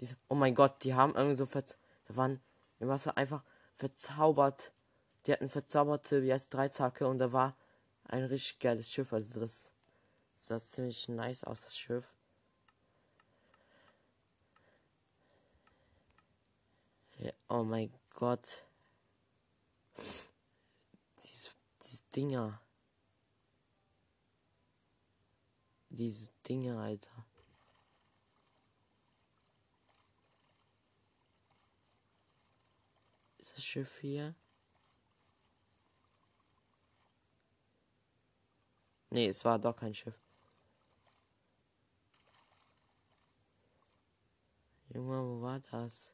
Diese, 0.00 0.16
oh 0.28 0.34
mein 0.34 0.54
Gott, 0.54 0.84
die 0.84 0.92
haben 0.92 1.14
irgendwie 1.14 1.34
so 1.34 1.46
ver, 1.46 1.62
Da 1.62 2.14
waren 2.14 2.42
im 2.78 2.88
Wasser 2.88 3.16
einfach 3.16 3.42
verzaubert. 3.76 4.70
Die 5.24 5.32
hatten 5.32 5.48
verzauberte, 5.48 6.22
wie 6.22 6.30
heißt 6.34 6.52
Dreizacke 6.52 7.08
und 7.08 7.20
da 7.20 7.32
war 7.32 7.56
ein 8.04 8.24
richtig 8.24 8.58
geiles 8.58 8.90
Schiff. 8.90 9.14
Also 9.14 9.40
das 9.40 9.72
sah 10.36 10.58
ziemlich 10.58 11.08
nice 11.08 11.44
aus, 11.44 11.62
das 11.62 11.78
Schiff. 11.78 12.12
Ja, 17.22 17.30
oh 17.48 17.62
mein 17.62 17.88
Gott. 18.10 18.64
Diese, 21.24 21.50
diese 21.84 22.02
Dinger. 22.16 22.60
Diese 25.88 26.32
Dinger, 26.48 26.80
Alter. 26.80 27.24
Ist 33.38 33.56
das 33.56 33.64
Schiff 33.64 34.00
hier? 34.00 34.34
Nee, 39.10 39.28
es 39.28 39.44
war 39.44 39.60
doch 39.60 39.76
kein 39.76 39.94
Schiff. 39.94 40.18
Junge, 44.88 45.22
wo 45.22 45.42
war 45.42 45.60
das? 45.60 46.12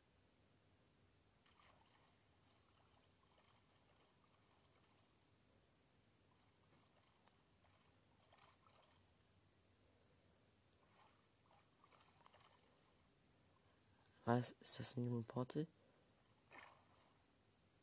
Was? 14.28 14.50
Ist 14.60 14.78
das 14.78 14.94
ein 14.98 15.24
Portal? 15.24 15.66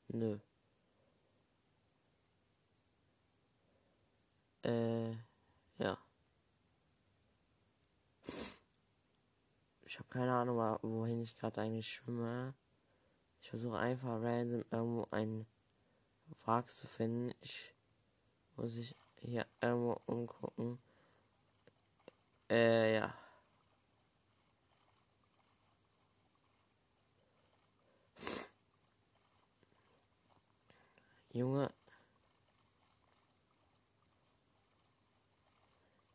Nö. 0.09 0.37
Äh, 4.61 5.13
ja. 5.79 5.97
Ich 9.81 9.97
habe 9.97 10.07
keine 10.09 10.35
Ahnung, 10.35 10.77
wohin 10.83 11.23
ich 11.23 11.35
gerade 11.35 11.61
eigentlich 11.61 11.91
schwimme. 11.91 12.53
Ich 13.41 13.49
versuche 13.49 13.79
einfach 13.79 14.21
random 14.21 14.63
irgendwo 14.69 15.07
ein 15.09 15.47
Wrack 16.43 16.69
zu 16.69 16.85
finden. 16.85 17.33
Ich 17.41 17.73
muss 18.55 18.73
sich 18.73 18.95
hier 19.15 19.47
irgendwo 19.61 19.99
umgucken. 20.05 20.77
Äh, 22.51 22.97
ja. 22.97 23.24
Junge. 31.35 31.69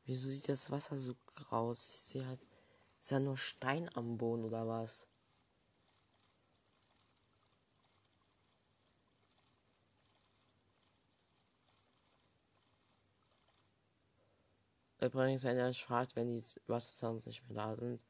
Wieso 0.07 0.29
sieht 0.29 0.49
das 0.49 0.71
Wasser 0.71 0.97
so 0.97 1.15
grau 1.27 1.69
aus? 1.69 1.91
Ich 1.91 1.97
sehe 1.97 2.27
halt. 2.27 2.41
Ist 3.03 3.11
ja 3.11 3.21
nur 3.21 3.37
Stein 3.37 3.91
am 3.95 4.17
Boden 4.17 4.45
oder 4.45 4.67
was? 4.67 5.07
Übrigens, 15.01 15.45
wenn 15.45 15.59
ihr 15.59 15.65
euch 15.65 15.85
fragt, 15.85 16.17
wenn 16.17 16.29
die 16.29 16.43
Wassersounds 16.67 17.27
nicht 17.27 17.47
mehr 17.47 17.57
da 17.57 17.77
sind, 17.77 18.01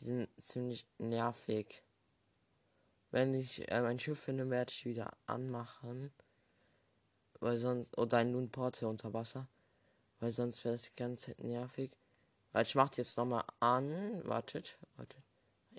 die 0.00 0.06
sind 0.06 0.28
ziemlich 0.40 0.86
nervig. 0.96 1.82
Wenn 3.10 3.34
ich 3.34 3.70
äh, 3.70 3.82
mein 3.82 3.98
Schiff 3.98 4.20
finde, 4.20 4.48
werde 4.48 4.72
ich 4.72 4.86
wieder 4.86 5.14
anmachen. 5.26 6.12
Weil 7.46 7.58
sonst. 7.58 7.96
Oder 7.96 8.18
ein 8.18 8.32
Loonporte 8.32 8.88
unter 8.88 9.12
Wasser. 9.14 9.46
Weil 10.18 10.32
sonst 10.32 10.64
wäre 10.64 10.74
das 10.74 10.82
die 10.90 10.96
ganze 10.96 11.26
Zeit 11.26 11.44
nervig. 11.44 11.92
Weil 12.50 12.64
ich 12.64 12.74
mache 12.74 12.96
jetzt 12.96 13.16
nochmal 13.16 13.44
an. 13.60 14.20
Wartet, 14.28 14.76
wartet. 14.96 15.22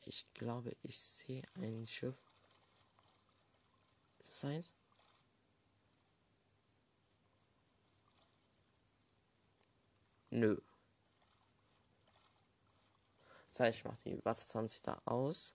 Ich 0.05 0.25
glaube, 0.33 0.77
ich 0.81 0.97
sehe 0.97 1.43
ein 1.55 1.85
Schiff. 1.85 2.15
Ist 4.19 4.31
das 4.31 4.45
eins? 4.45 4.71
Nö. 10.29 10.57
Das 13.49 13.59
heißt, 13.59 13.79
ich 13.79 13.83
mache 13.83 13.97
die 14.05 14.23
Wassersounds 14.23 14.79
wieder 14.79 15.01
aus. 15.03 15.53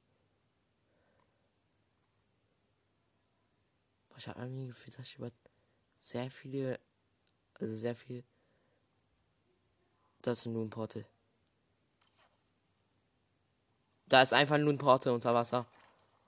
ich 4.23 4.29
habe 4.29 4.41
irgendwie 4.41 4.69
gefühlt, 4.69 4.97
dass 4.99 5.07
ich 5.07 5.17
über 5.17 5.33
sehr 6.03 6.31
viele, 6.31 6.81
also 7.55 7.77
sehr 7.77 7.95
viel. 7.95 8.25
Das 10.21 10.41
ist 10.41 10.47
ein 10.47 10.55
Loonportal. 10.55 11.07
Da 14.07 14.23
ist 14.23 14.33
einfach 14.33 14.57
ein 14.57 14.62
Loonportal 14.62 15.12
unter 15.12 15.33
Wasser. 15.33 15.67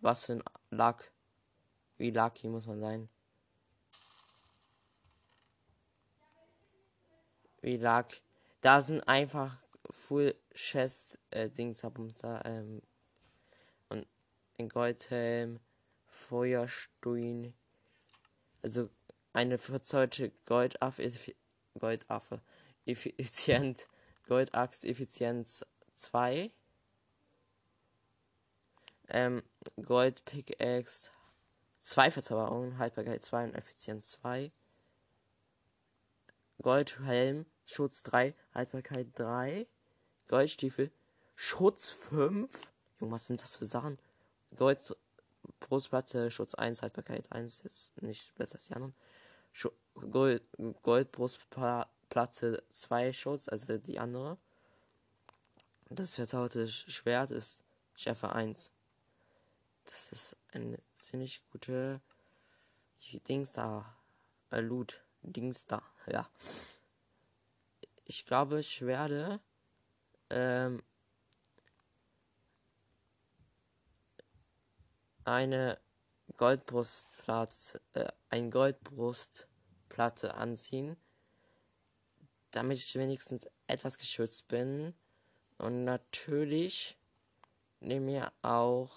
Was 0.00 0.24
für 0.24 0.34
ein 0.34 0.44
Lack. 0.70 1.10
Wie 1.98 2.10
lucky 2.10 2.48
muss 2.48 2.66
man 2.66 2.80
sein. 2.80 3.08
Wie 7.60 7.76
Lack. 7.76 8.20
Da 8.60 8.80
sind 8.80 9.02
einfach 9.08 9.56
Full 9.90 10.34
Chest 10.54 11.18
äh, 11.30 11.50
Dings 11.50 11.82
da 12.20 12.40
ähm, 12.44 12.80
und 13.90 14.06
ein 14.58 14.68
Goldhelm, 14.68 15.60
Feuerstuin, 16.06 17.52
also 18.62 18.88
eine 19.34 19.58
verzollte 19.58 20.30
Goldaffe, 20.46 21.10
Goldaffe, 21.78 22.40
effizient, 22.86 23.88
Goldaxt, 24.26 24.84
Effizienz 24.84 25.66
2, 25.96 26.50
ähm, 29.08 29.42
Gold 29.82 30.24
Pickaxe, 30.24 31.10
2 31.82 32.10
Verzauberungen, 32.12 32.78
Haltbarkeit 32.78 33.24
2 33.24 33.44
und 33.44 33.54
Effizienz 33.54 34.10
2, 34.10 34.50
Goldhelm, 36.62 37.44
Schutz 37.66 38.02
3, 38.04 38.34
Haltbarkeit 38.54 39.08
3, 39.14 39.66
Goldstiefel, 40.28 40.90
Schutz 41.34 41.90
5, 41.90 42.72
Junge, 43.00 43.12
was 43.12 43.26
sind 43.26 43.42
das 43.42 43.56
für 43.56 43.66
Sachen? 43.66 43.98
Gold 44.56 44.96
Brustplatte, 45.60 46.30
Schutz 46.30 46.54
1, 46.54 46.82
Haltbarkeit 46.82 47.32
1, 47.32 47.60
ist 47.60 48.00
nicht 48.00 48.34
besser 48.36 48.54
als 48.54 48.66
die 48.66 48.74
anderen. 48.74 48.94
Gold, 50.10 50.42
Goldbrustplatte 50.82 52.64
2 52.70 53.12
Schutz, 53.12 53.48
also 53.48 53.78
die 53.78 53.98
andere. 53.98 54.38
Das 55.88 56.14
verzauberte 56.16 56.66
Schwert 56.66 57.30
ist 57.30 57.60
Schärfe 57.94 58.32
1. 58.32 58.72
Das 59.84 60.08
ist 60.12 60.36
eine 60.52 60.78
ziemlich 60.98 61.42
gute 61.50 62.00
Dings 63.28 63.52
da. 63.52 63.96
Äh, 64.50 64.60
Loot. 64.60 65.02
Dings 65.22 65.66
da. 65.66 65.82
Ja. 66.06 66.28
Ich 68.06 68.26
glaube, 68.26 68.60
ich 68.60 68.82
werde 68.82 69.40
ähm, 70.28 70.82
eine 75.24 75.78
Goldbrustplatte, 76.36 77.80
äh, 77.94 78.08
ein 78.30 78.50
Goldbrustplatte 78.50 80.34
anziehen, 80.34 80.96
damit 82.50 82.78
ich 82.78 82.94
wenigstens 82.96 83.48
etwas 83.66 83.98
geschützt 83.98 84.48
bin. 84.48 84.94
Und 85.58 85.84
natürlich 85.84 86.98
nehme 87.80 88.06
mir 88.06 88.32
auch, 88.42 88.92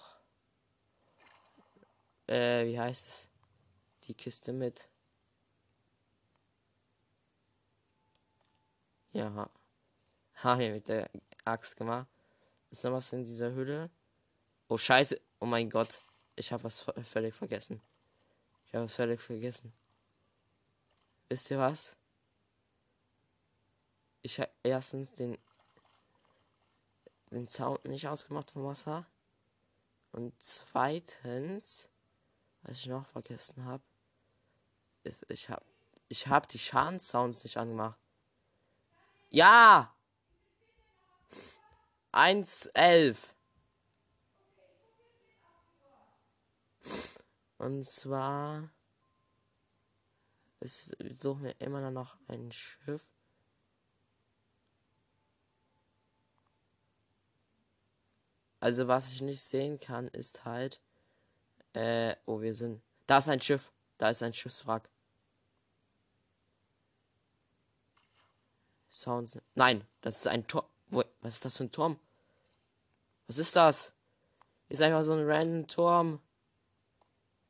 äh, 2.26 2.66
wie 2.66 2.78
heißt 2.78 3.06
es, 3.06 3.28
die 4.04 4.14
Kiste 4.14 4.52
mit. 4.52 4.88
Ja, 9.12 9.50
haben 10.34 10.60
wir 10.60 10.72
mit 10.72 10.88
der 10.88 11.10
Axt 11.44 11.76
gemacht. 11.76 12.08
Ist 12.70 12.84
noch 12.84 12.92
was 12.92 13.12
in 13.12 13.24
dieser 13.24 13.52
Hülle? 13.54 13.90
Oh 14.68 14.76
Scheiße, 14.76 15.20
oh 15.40 15.46
mein 15.46 15.70
Gott. 15.70 16.02
Ich 16.38 16.52
habe 16.52 16.62
was 16.62 16.86
völlig 17.02 17.34
vergessen. 17.34 17.80
Ich 18.66 18.74
habe 18.74 18.84
was 18.84 18.94
völlig 18.94 19.20
vergessen. 19.20 19.72
Wisst 21.28 21.50
ihr 21.50 21.58
was? 21.58 21.96
Ich 24.22 24.38
habe 24.38 24.50
erstens 24.62 25.14
den, 25.14 25.36
den 27.30 27.48
Sound 27.48 27.84
nicht 27.86 28.06
ausgemacht 28.06 28.52
vom 28.52 28.64
Wasser. 28.64 29.04
Und 30.12 30.32
zweitens, 30.40 31.88
was 32.62 32.76
ich 32.76 32.86
noch 32.86 33.06
vergessen 33.06 33.64
habe, 33.64 33.82
ist, 35.02 35.28
ich 35.28 35.48
habe 35.48 35.64
ich 36.08 36.28
hab 36.28 36.48
die 36.48 36.58
Schadenssounds 36.58 37.42
nicht 37.42 37.56
angemacht. 37.56 37.98
Ja! 39.28 39.92
1,11. 42.12 43.16
Und 47.58 47.86
zwar 47.86 48.70
suchen 50.60 51.44
wir 51.44 51.60
immer 51.60 51.90
noch 51.90 52.16
ein 52.28 52.50
Schiff. 52.52 53.06
Also 58.60 58.88
was 58.88 59.12
ich 59.12 59.20
nicht 59.20 59.40
sehen 59.40 59.78
kann, 59.78 60.08
ist 60.08 60.44
halt, 60.44 60.80
äh, 61.74 62.16
wo 62.26 62.40
wir 62.40 62.54
sind. 62.54 62.82
Da 63.06 63.18
ist 63.18 63.28
ein 63.28 63.40
Schiff. 63.40 63.72
Da 63.98 64.10
ist 64.10 64.22
ein 64.22 64.34
Schiffswrack. 64.34 64.88
Sounds. 68.90 69.38
Nein, 69.54 69.86
das 70.00 70.16
ist 70.16 70.26
ein. 70.26 70.44
Wo, 70.88 71.04
was 71.20 71.34
ist 71.34 71.44
das 71.44 71.56
für 71.56 71.64
ein 71.64 71.72
Turm? 71.72 72.00
Was 73.28 73.38
ist 73.38 73.54
das? 73.54 73.92
Ist 74.68 74.82
einfach 74.82 75.04
so 75.04 75.12
ein 75.12 75.24
random 75.24 75.68
Turm. 75.68 76.20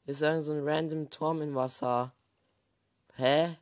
Ist 0.08 0.22
irgend 0.22 0.42
so 0.42 0.52
ein 0.52 0.66
random 0.66 1.10
Turm 1.10 1.42
im 1.42 1.54
Wasser. 1.54 2.14
Hä? 3.16 3.58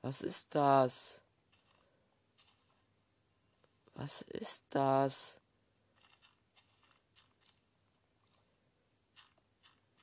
Was 0.00 0.22
ist 0.22 0.54
das? 0.54 1.20
Was 3.92 4.22
ist 4.22 4.64
das? 4.70 5.38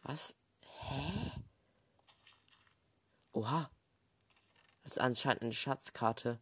Was? 0.04 0.36
Hä? 0.82 1.32
Oha. 3.34 3.72
Das 4.84 4.92
ist 4.92 5.00
anscheinend 5.00 5.42
eine 5.42 5.54
Schatzkarte. 5.54 6.38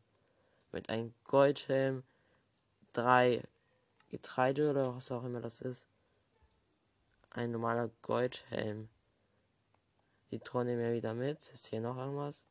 Mit 0.74 0.90
einem 0.90 1.14
Goldhelm, 1.24 2.04
drei 2.92 3.42
Getreide 4.10 4.70
oder 4.70 4.98
was 4.98 5.14
auch 5.14 5.24
immer 5.24 5.40
das 5.40 5.62
ist. 5.62 5.88
Ein 7.32 7.52
normaler 7.52 7.90
Goldhelm. 8.02 8.90
Die 10.32 10.40
Truhe 10.40 10.66
nehmen 10.66 10.82
wir 10.82 10.94
wieder 10.94 11.14
mit. 11.14 11.40
Ist 11.52 11.68
hier 11.68 11.82
noch 11.82 11.98
irgendwas? 11.98 12.44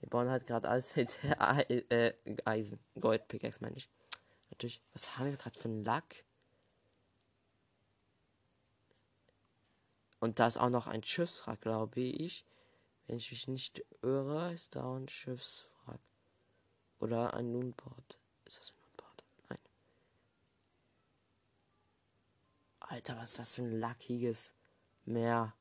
Wir 0.00 0.10
bauen 0.10 0.28
halt 0.28 0.46
gerade 0.46 0.68
alles 0.68 0.96
mit 0.96 1.18
äh, 1.24 2.12
Eisen. 2.44 2.78
Gold, 3.00 3.26
Pickaxe 3.28 3.60
meine 3.62 3.76
ich. 3.76 3.88
Natürlich. 4.50 4.82
Was 4.92 5.16
haben 5.16 5.30
wir 5.30 5.36
gerade 5.36 5.58
für 5.58 5.68
einen 5.68 5.84
Lack? 5.84 6.24
Und 10.20 10.38
da 10.38 10.46
ist 10.46 10.56
auch 10.56 10.70
noch 10.70 10.86
ein 10.86 11.02
Schiffswrack, 11.02 11.60
glaube 11.60 12.00
ich. 12.00 12.44
Wenn 13.06 13.18
ich 13.18 13.30
mich 13.30 13.48
nicht 13.48 13.84
irre, 14.02 14.52
ist 14.52 14.74
da 14.74 14.96
ein 14.96 15.08
Schiffswrack. 15.08 16.00
Oder 16.98 17.34
ein 17.34 17.52
Moonport. 17.52 18.18
Ist 18.46 18.58
das 18.58 18.70
ein 18.70 18.76
Moonport? 18.80 19.24
Nein. 19.50 19.58
Alter, 22.88 23.16
was 23.16 23.30
ist 23.30 23.38
das 23.38 23.54
für 23.54 23.62
ein 23.62 23.78
lackiges 23.80 24.52
Meer? 25.04 25.54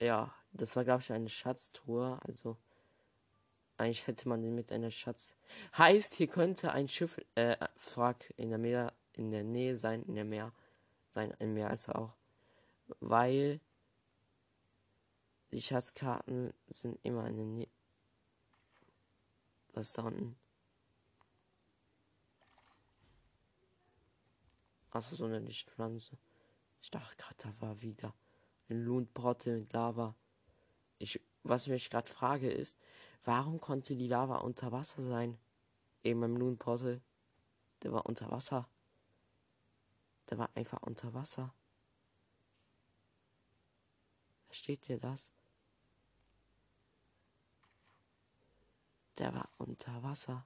Ja, 0.00 0.34
das 0.52 0.76
war, 0.76 0.84
glaube 0.84 1.02
ich, 1.02 1.12
eine 1.12 1.28
Schatztour. 1.28 2.20
Also, 2.26 2.56
eigentlich 3.76 4.06
hätte 4.06 4.28
man 4.28 4.42
den 4.42 4.54
mit 4.54 4.72
einer 4.72 4.90
Schatz. 4.90 5.34
Heißt, 5.76 6.14
hier 6.14 6.26
könnte 6.26 6.72
ein 6.72 6.88
Schiff, 6.88 7.20
äh, 7.34 7.56
Wrack 7.94 8.32
in 8.36 8.50
der 8.50 8.58
Meer, 8.58 8.92
in 9.12 9.30
der 9.30 9.44
Nähe 9.44 9.76
sein, 9.76 10.02
in 10.04 10.14
der 10.14 10.24
Meer 10.24 10.52
sein. 11.10 11.34
Im 11.38 11.54
Meer 11.54 11.70
ist 11.70 11.88
er 11.88 11.98
auch. 11.98 12.14
Weil 13.00 13.60
die 15.52 15.62
Schatzkarten 15.62 16.52
sind 16.68 16.98
immer 17.02 17.26
in 17.26 17.36
der 17.36 17.46
Nähe. 17.46 17.68
Was 19.74 19.92
da 19.92 20.02
unten? 20.02 20.36
Achso, 24.98 25.14
so 25.14 25.26
eine 25.26 25.38
Lichtpflanze. 25.38 26.18
Ich 26.82 26.90
dachte 26.90 27.14
gerade, 27.14 27.36
da 27.36 27.60
war 27.60 27.80
wieder 27.82 28.12
ein 28.68 28.84
Loonportal 28.84 29.60
mit 29.60 29.72
Lava. 29.72 30.16
Ich, 30.98 31.20
was 31.44 31.62
ich 31.62 31.68
mich 31.68 31.88
gerade 31.88 32.10
frage 32.10 32.50
ist, 32.50 32.76
warum 33.24 33.60
konnte 33.60 33.94
die 33.94 34.08
Lava 34.08 34.38
unter 34.38 34.72
Wasser 34.72 35.04
sein? 35.04 35.38
Eben 36.02 36.24
im 36.24 36.36
Loonportal. 36.36 37.00
Der 37.84 37.92
war 37.92 38.06
unter 38.06 38.28
Wasser. 38.32 38.68
Der 40.30 40.38
war 40.38 40.50
einfach 40.56 40.82
unter 40.82 41.14
Wasser. 41.14 41.54
Versteht 44.46 44.88
ihr 44.88 44.98
das? 44.98 45.30
Der 49.18 49.32
war 49.32 49.48
unter 49.58 50.02
Wasser. 50.02 50.44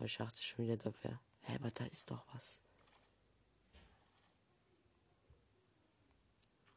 Ich 0.00 0.16
dachte 0.16 0.40
schon 0.42 0.64
wieder, 0.64 0.76
da 0.76 0.92
wäre. 1.02 1.18
Hä, 1.40 1.56
aber 1.56 1.70
da 1.70 1.84
ist 1.86 2.10
doch 2.10 2.24
was. 2.32 2.60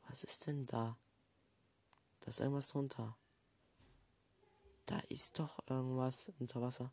Was 0.07 0.23
ist 0.23 0.47
denn 0.47 0.65
da? 0.65 0.97
Da 2.21 2.27
ist 2.29 2.39
irgendwas 2.39 2.69
drunter. 2.69 3.15
Da 4.85 4.99
ist 5.09 5.39
doch 5.39 5.59
irgendwas 5.67 6.31
unter 6.39 6.61
Wasser. 6.61 6.91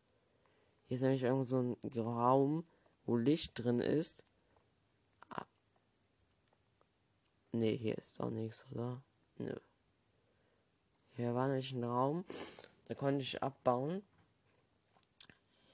Hier 0.87 0.97
ist 0.97 1.03
nämlich 1.03 1.23
irgendwo 1.23 1.45
so 1.45 1.61
ein 1.61 1.77
Raum, 1.99 2.65
wo 3.05 3.17
Licht 3.17 3.53
drin 3.59 3.81
ist. 3.81 4.23
Ah. 5.31 5.47
Ne, 7.53 7.73
hier 7.73 7.97
ist 7.99 8.21
auch 8.21 8.31
nichts, 8.31 8.65
oder? 8.71 9.03
Nö. 9.39 9.55
Hier 11.17 11.35
war 11.35 11.49
nämlich 11.49 11.73
ein 11.73 11.83
Raum, 11.83 12.25
da 12.87 12.95
konnte 12.95 13.23
ich 13.23 13.43
abbauen. 13.43 14.03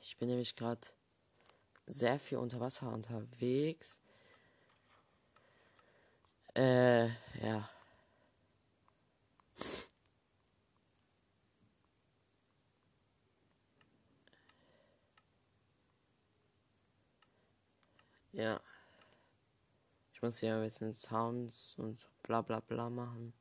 Ich 0.06 0.18
bin 0.18 0.28
nämlich 0.28 0.54
gerade 0.54 0.86
sehr 1.86 2.20
viel 2.20 2.36
unter 2.36 2.60
Wasser 2.60 2.92
unterwegs. 2.92 4.02
Äh, 6.54 7.06
ja. 7.42 7.70
Ja. 18.32 18.60
Ich 20.12 20.20
muss 20.20 20.38
hier 20.38 20.56
ein 20.56 20.62
bisschen 20.62 20.94
Sounds 20.94 21.76
und 21.78 22.06
bla 22.22 22.42
bla 22.42 22.60
bla 22.60 22.90
machen. 22.90 23.32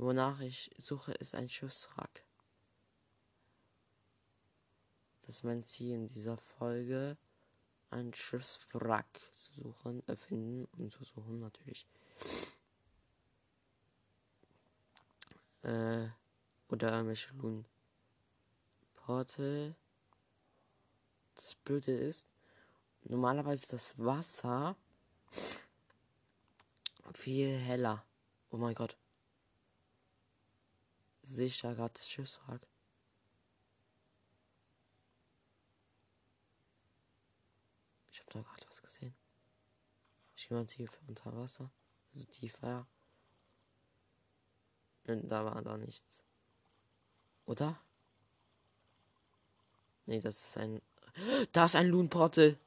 Wonach 0.00 0.40
ich 0.40 0.74
suche, 0.78 1.12
ist 1.12 1.34
ein 1.34 1.50
Schiffswrack. 1.50 2.24
Das 5.20 5.36
ist 5.36 5.44
mein 5.44 5.62
Ziel 5.62 5.92
in 5.92 6.08
dieser 6.08 6.38
Folge, 6.38 7.18
ein 7.90 8.14
Schiffswrack 8.14 9.20
zu 9.34 9.52
suchen, 9.60 10.02
erfinden 10.08 10.64
und 10.78 10.90
zu 10.90 11.04
suchen 11.04 11.38
natürlich. 11.40 11.86
Äh, 15.64 16.08
oder 16.68 17.02
Lunen. 17.34 17.66
Portal. 18.94 19.74
Das 21.34 21.56
Blöde 21.56 21.94
ist, 21.94 22.26
normalerweise 23.02 23.64
ist 23.64 23.72
das 23.74 23.98
Wasser 23.98 24.76
viel 27.12 27.54
heller. 27.54 28.02
Oh 28.50 28.56
mein 28.56 28.74
Gott. 28.74 28.96
Sehe 31.30 31.46
ich 31.46 31.60
da 31.60 31.72
gerade 31.72 31.94
das 31.94 32.08
Schiffswrack? 32.10 32.66
Ich 38.10 38.18
habe 38.18 38.30
da 38.32 38.42
gerade 38.42 38.66
was 38.68 38.82
gesehen. 38.82 39.14
Mal 40.50 40.66
tief 40.66 40.98
unter 41.06 41.36
Wasser. 41.36 41.70
Also 42.12 42.24
tiefer. 42.26 42.84
Und 45.06 45.28
da 45.28 45.44
war 45.44 45.62
da 45.62 45.76
nichts. 45.76 46.04
Oder? 47.46 47.78
Nee, 50.06 50.20
das 50.20 50.42
ist 50.42 50.56
ein. 50.56 50.82
Da 51.52 51.66
ist 51.66 51.76
ein 51.76 51.86
Loon 51.86 52.08
Portal. 52.08 52.58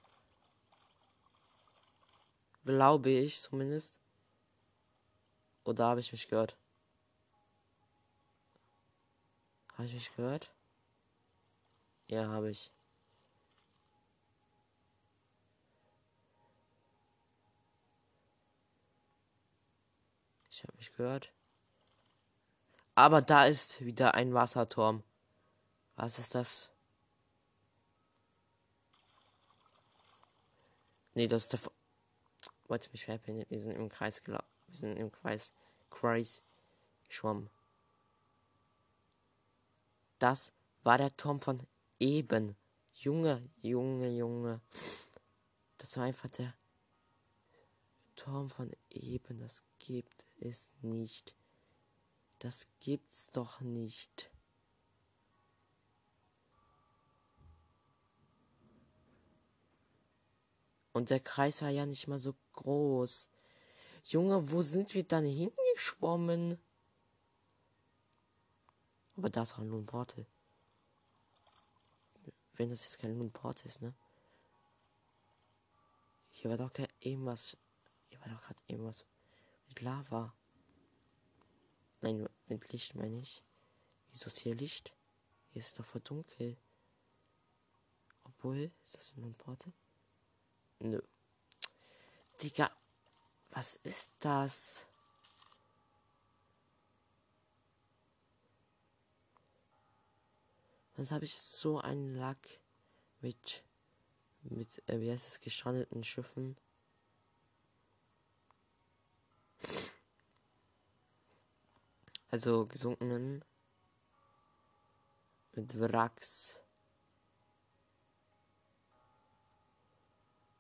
Glaube 2.64 3.10
ich 3.10 3.42
zumindest. 3.42 3.94
Oder 5.66 5.88
habe 5.88 6.00
ich 6.00 6.14
mich 6.14 6.30
gehört? 6.30 6.56
Habe 9.74 9.86
ich 9.86 9.94
mich 9.94 10.16
gehört? 10.16 10.52
Ja, 12.08 12.28
habe 12.28 12.52
ich. 12.52 12.72
Ich 20.52 20.64
habe 20.64 20.78
mich 20.78 20.94
gehört. 20.94 21.34
Aber 22.96 23.22
da 23.22 23.46
ist 23.46 23.84
wieder 23.84 24.14
ein 24.14 24.34
Wasserturm. 24.34 25.04
Was 25.96 26.20
ist 26.20 26.36
das? 26.36 26.70
Nee, 31.16 31.28
das 31.28 31.44
ist 31.44 31.54
der. 31.54 31.60
Wollte 32.68 32.90
mich 32.92 33.06
verpinnen. 33.06 33.46
Wir 33.50 33.60
sind 33.60 33.72
im 33.72 33.90
Kreis 33.90 34.24
gelaufen. 34.24 34.48
Wir 34.68 34.78
sind 34.78 34.98
im 34.98 35.12
Kreis. 35.12 35.52
Kreis 35.90 36.44
geschwommen. 37.08 37.50
Das 40.24 40.54
war 40.84 40.98
der 40.98 41.14
Turm 41.18 41.42
von 41.42 41.60
eben. 42.00 42.56
Junge, 42.94 43.50
Junge, 43.62 44.10
Junge. 44.10 44.62
Das 45.78 45.98
war 45.98 46.06
einfach 46.06 46.30
der 46.30 46.54
Turm 48.16 48.50
von 48.50 48.72
eben. 48.90 49.42
Das 49.42 49.64
gibt 49.80 50.24
es 50.40 50.70
nicht. 50.82 51.36
Das 52.40 52.68
gibt's 52.80 53.32
doch 53.32 53.60
nicht. 53.60 54.32
Und 60.94 61.10
der 61.10 61.20
Kreis 61.20 61.62
war 61.62 61.70
ja 61.70 61.86
nicht 61.86 62.08
mal 62.08 62.20
so 62.20 62.34
groß. 62.54 63.28
Junge, 64.06 64.54
wo 64.54 64.62
sind 64.62 64.94
wir 64.94 65.04
dann 65.04 65.26
hingeschwommen? 65.26 66.58
Aber 69.16 69.30
das 69.30 69.58
war 69.58 69.66
nur 69.66 69.80
ein 69.80 69.86
Portal. 69.86 70.26
Wenn 72.56 72.70
das 72.70 72.84
jetzt 72.84 73.00
kein 73.00 73.32
Port 73.32 73.66
ist, 73.66 73.82
ne? 73.82 73.94
Hier 76.32 76.50
war 76.50 76.58
doch 76.58 76.74
kein 76.74 76.88
irgendwas. 77.00 77.58
Hier 78.10 78.20
war 78.22 78.30
doch 78.30 78.42
gerade 78.42 78.62
irgendwas 78.68 79.06
mit 79.68 79.82
Lava. 79.82 80.34
Nein, 82.02 82.28
mit 82.48 82.72
Licht 82.72 82.96
meine 82.96 83.20
ich. 83.20 83.44
Wieso 84.12 84.28
ist 84.28 84.40
hier 84.40 84.56
Licht? 84.56 84.94
Hier 85.52 85.62
ist 85.62 85.80
doch 85.80 85.86
voll 85.86 86.02
dunkel. 86.02 86.58
Obwohl, 88.24 88.72
ist 88.84 88.96
das 88.96 89.14
ein 89.16 89.34
Portal? 89.36 89.74
Nö. 90.80 91.02
Digga, 92.42 92.72
was 93.52 93.76
ist 93.76 94.12
das? 94.20 94.88
Sonst 100.96 101.12
habe 101.12 101.26
ich 101.26 101.38
so 101.38 101.80
einen 101.80 102.16
Lack 102.16 102.60
mit, 103.22 103.64
mit, 104.44 104.88
äh, 104.88 105.00
wie 105.00 105.12
heißt 105.12 105.28
es, 105.28 105.42
gestrandeten 105.42 106.04
Schiffen. 106.04 106.58
Also 112.30 112.66
gesunkenen. 112.66 113.44
Mit 115.56 115.80
Wracks. 115.80 116.60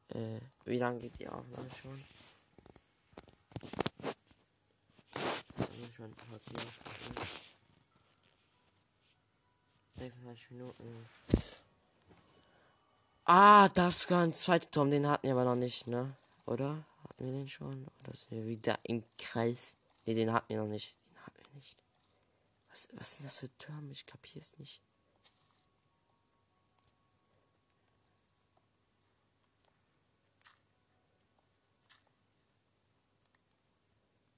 Äh, 0.10 0.40
wie 0.66 0.78
lange 0.78 1.00
geht 1.00 1.20
die 1.20 1.28
Aufnahme 1.28 1.70
schon? 1.82 2.04
schon 5.96 6.16
26 10.04 10.52
Minuten. 10.52 11.08
Ah, 13.26 13.70
das 13.70 14.10
war 14.12 14.24
ein 14.24 14.34
zweiter 14.34 14.70
Turm, 14.70 14.92
den 14.92 15.08
hatten 15.08 15.28
wir 15.28 15.32
aber 15.32 15.46
noch 15.46 15.56
nicht, 15.56 15.88
ne? 15.88 16.16
Oder? 16.46 16.84
Hatten 17.04 17.26
wir 17.26 17.32
den 17.32 17.48
schon? 17.48 17.88
Oder 18.02 18.16
sind 18.16 18.32
wir 18.32 18.46
wieder 18.46 18.78
im 18.84 19.04
Kreis? 19.18 19.78
Ne, 20.06 20.14
den 20.14 20.34
hatten 20.34 20.50
wir 20.50 20.58
noch 20.58 20.68
nicht. 20.68 20.98
Den 21.10 21.26
hatten 21.26 21.40
wir 21.46 21.56
nicht. 21.56 21.78
Was, 22.70 22.90
was 22.94 23.16
sind 23.16 23.26
das 23.26 23.40
für 23.40 23.58
Türme? 23.58 23.92
Ich 23.94 24.06
kapiere 24.06 24.40
es 24.40 24.58
nicht. 24.60 24.82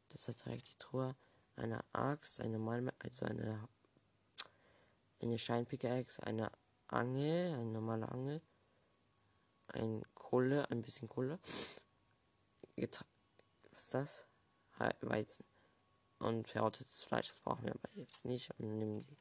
Das 0.10 0.36
direkt 0.46 0.70
die 0.70 0.80
Truhe, 0.80 1.16
eine 1.56 1.84
Axt, 1.92 2.40
eine 2.40 2.58
Malme, 2.58 2.94
also 3.00 3.26
eine 3.26 3.68
eine 5.22 5.38
Steinpickaxe, 5.38 6.24
eine 6.24 6.52
Angel, 6.88 7.54
eine 7.54 7.66
normale 7.66 8.10
Angel, 8.10 8.42
ein 9.68 10.04
Kohle, 10.14 10.70
ein 10.70 10.82
bisschen 10.82 11.10
Kohle, 11.10 11.40
Geta 12.76 13.06
was 13.72 13.84
ist 13.84 13.94
das? 13.94 14.26
Weizen 15.02 15.46
und 16.20 16.48
verrottetes 16.48 17.04
Fleisch, 17.04 17.30
das 17.30 17.40
brauchen 17.40 17.66
wir 17.66 17.74
aber 17.74 17.90
jetzt 17.96 18.26
nicht 18.26 18.52
und 18.58 18.78
nehmen 18.78 19.06
die 19.06 19.18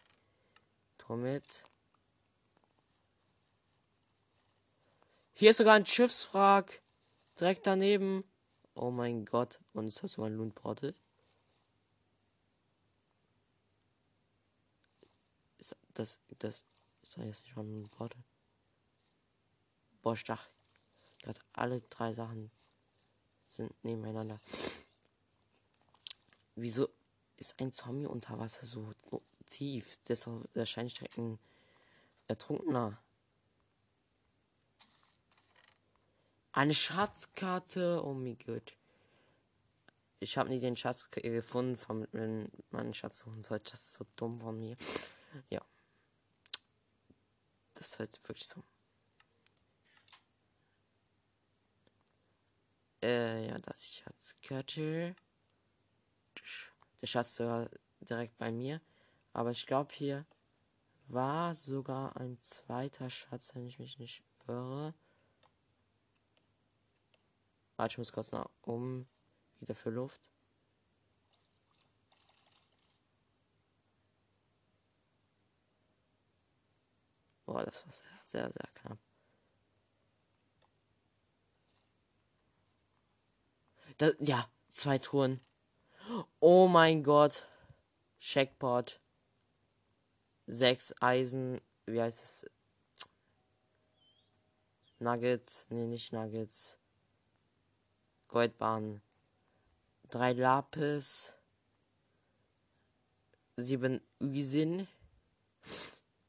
mit. 1.17 1.65
Hier 5.35 5.51
ist 5.51 5.59
sogar 5.59 5.75
ein 5.75 5.87
Schiffswrack 5.87 6.81
direkt 7.39 7.67
daneben. 7.67 8.25
Oh 8.75 8.91
mein 8.91 9.27
Gott, 9.27 9.61
und 9.75 9.87
ist 9.87 10.03
das 10.03 10.13
sogar 10.13 10.31
ein 10.31 10.37
Loonportal? 10.37 10.95
Das, 15.95 16.19
das 16.39 16.65
ist 17.03 17.17
doch 17.17 17.23
jetzt 17.23 17.47
schon 17.49 17.83
ein 17.83 17.91
Wort. 17.99 18.17
Boah, 20.03 20.17
stach. 20.17 20.49
Gerade 21.23 21.41
alle 21.53 21.81
drei 21.83 22.13
Sachen 22.13 22.51
sind 23.47 23.73
nebeneinander. 23.85 24.39
Wieso 26.57 26.89
ist 27.37 27.59
ein 27.61 27.73
Zombie 27.73 28.07
unter 28.07 28.39
Wasser 28.39 28.67
so 28.67 28.93
tief? 29.49 29.97
Der 30.05 30.15
ist 30.15 30.29
ein 30.29 31.39
Ertrunkener. 32.27 32.99
Eine 36.53 36.75
Schatzkarte. 36.75 38.03
Oh 38.05 38.15
mein 38.15 38.39
Gott. 38.39 38.77
Ich 40.21 40.39
habe 40.39 40.49
nie 40.49 40.61
den 40.61 40.77
Schatz 40.77 41.11
gefunden, 41.11 41.77
von, 41.77 42.07
wenn 42.13 42.51
man 42.71 42.83
einen 42.83 42.95
Schatz 42.95 43.19
suchen 43.19 43.43
sollte. 43.43 43.73
Das 43.73 43.81
ist 43.81 43.93
so 43.95 44.07
dumm 44.17 44.39
von 44.39 44.59
mir. 44.59 44.77
Ja. 45.51 45.61
Das 47.85 47.93
ist 47.93 47.99
halt 47.99 48.19
wirklich 48.27 48.47
so. 48.49 48.65
Äh, 53.03 53.49
ja, 53.49 53.59
das 53.59 53.81
ist 53.81 53.97
Schatzkarte. 53.97 55.15
Der 57.03 57.07
Schatz 57.07 57.35
sogar 57.35 57.69
direkt 58.01 58.39
bei 58.39 58.51
mir. 58.51 58.81
Aber 59.35 59.51
ich 59.51 59.67
glaube, 59.67 59.93
hier 59.93 60.25
war 61.09 61.55
sogar 61.55 62.17
ein 62.17 62.43
zweiter 62.43 63.11
Schatz, 63.11 63.55
wenn 63.55 63.67
ich 63.67 63.79
mich 63.79 63.99
nicht 63.99 64.25
irre. 64.49 64.95
Warte, 67.77 67.93
ich 67.93 67.99
muss 67.99 68.13
kurz 68.13 68.33
nach 68.33 68.49
um. 68.63 69.07
Wieder 69.61 69.75
für 69.75 69.91
Luft. 69.91 70.31
Boah, 77.55 77.63
das 77.63 77.87
war 77.87 77.93
sehr, 77.93 78.03
sehr, 78.25 78.53
sehr 78.53 78.69
knapp. 78.75 78.99
Das, 83.97 84.17
ja, 84.19 84.51
zwei 84.73 84.99
Touren. 84.99 85.41
Oh 86.41 86.67
mein 86.67 87.05
Gott. 87.05 87.47
Checkpot. 88.19 88.99
Sechs 90.49 90.93
Eisen. 91.01 91.61
Wie 91.87 92.03
heißt 92.03 92.25
es? 92.25 92.51
Nuggets. 94.99 95.69
Nee, 95.71 95.87
nicht 95.87 96.13
Nuggets. 96.13 96.77
Goldbahn. 98.27 99.01
Drei 100.11 100.33
Lapis. 100.33 101.37
Sieben 103.57 104.01
Usin. 104.19 104.89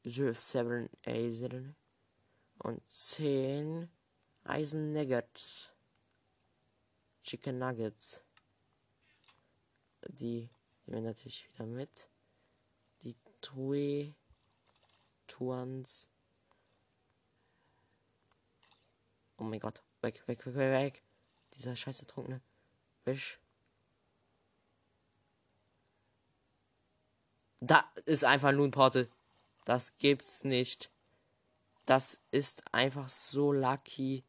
Seven 0.08 0.88
Eisen 1.04 1.74
und 2.58 2.80
10 2.88 3.90
Eisen 4.44 4.92
Nuggets. 4.92 5.72
Chicken 7.24 7.58
Nuggets. 7.58 8.22
Die 10.06 10.48
nehmen 10.86 11.02
wir 11.02 11.10
natürlich 11.10 11.48
wieder 11.52 11.66
mit. 11.66 12.08
Die 13.02 13.16
Tui 13.40 14.14
Tuans. 15.26 16.08
Oh 19.38 19.42
mein 19.42 19.58
Gott. 19.58 19.82
Weg, 20.02 20.22
weg, 20.28 20.46
weg, 20.46 20.54
weg, 20.54 20.72
weg. 20.72 21.02
Dieser 21.54 21.74
scheiße 21.74 22.06
Trunkene. 22.06 22.40
Wisch. 23.04 23.40
Da 27.58 27.90
ist 28.04 28.22
einfach 28.22 28.52
nur 28.52 28.68
ein 28.68 28.70
Portal. 28.70 29.08
Das 29.66 29.98
gibt's 29.98 30.44
nicht. 30.44 30.92
Das 31.86 32.20
ist 32.30 32.62
einfach 32.72 33.08
so 33.08 33.52
lucky. 33.52 34.24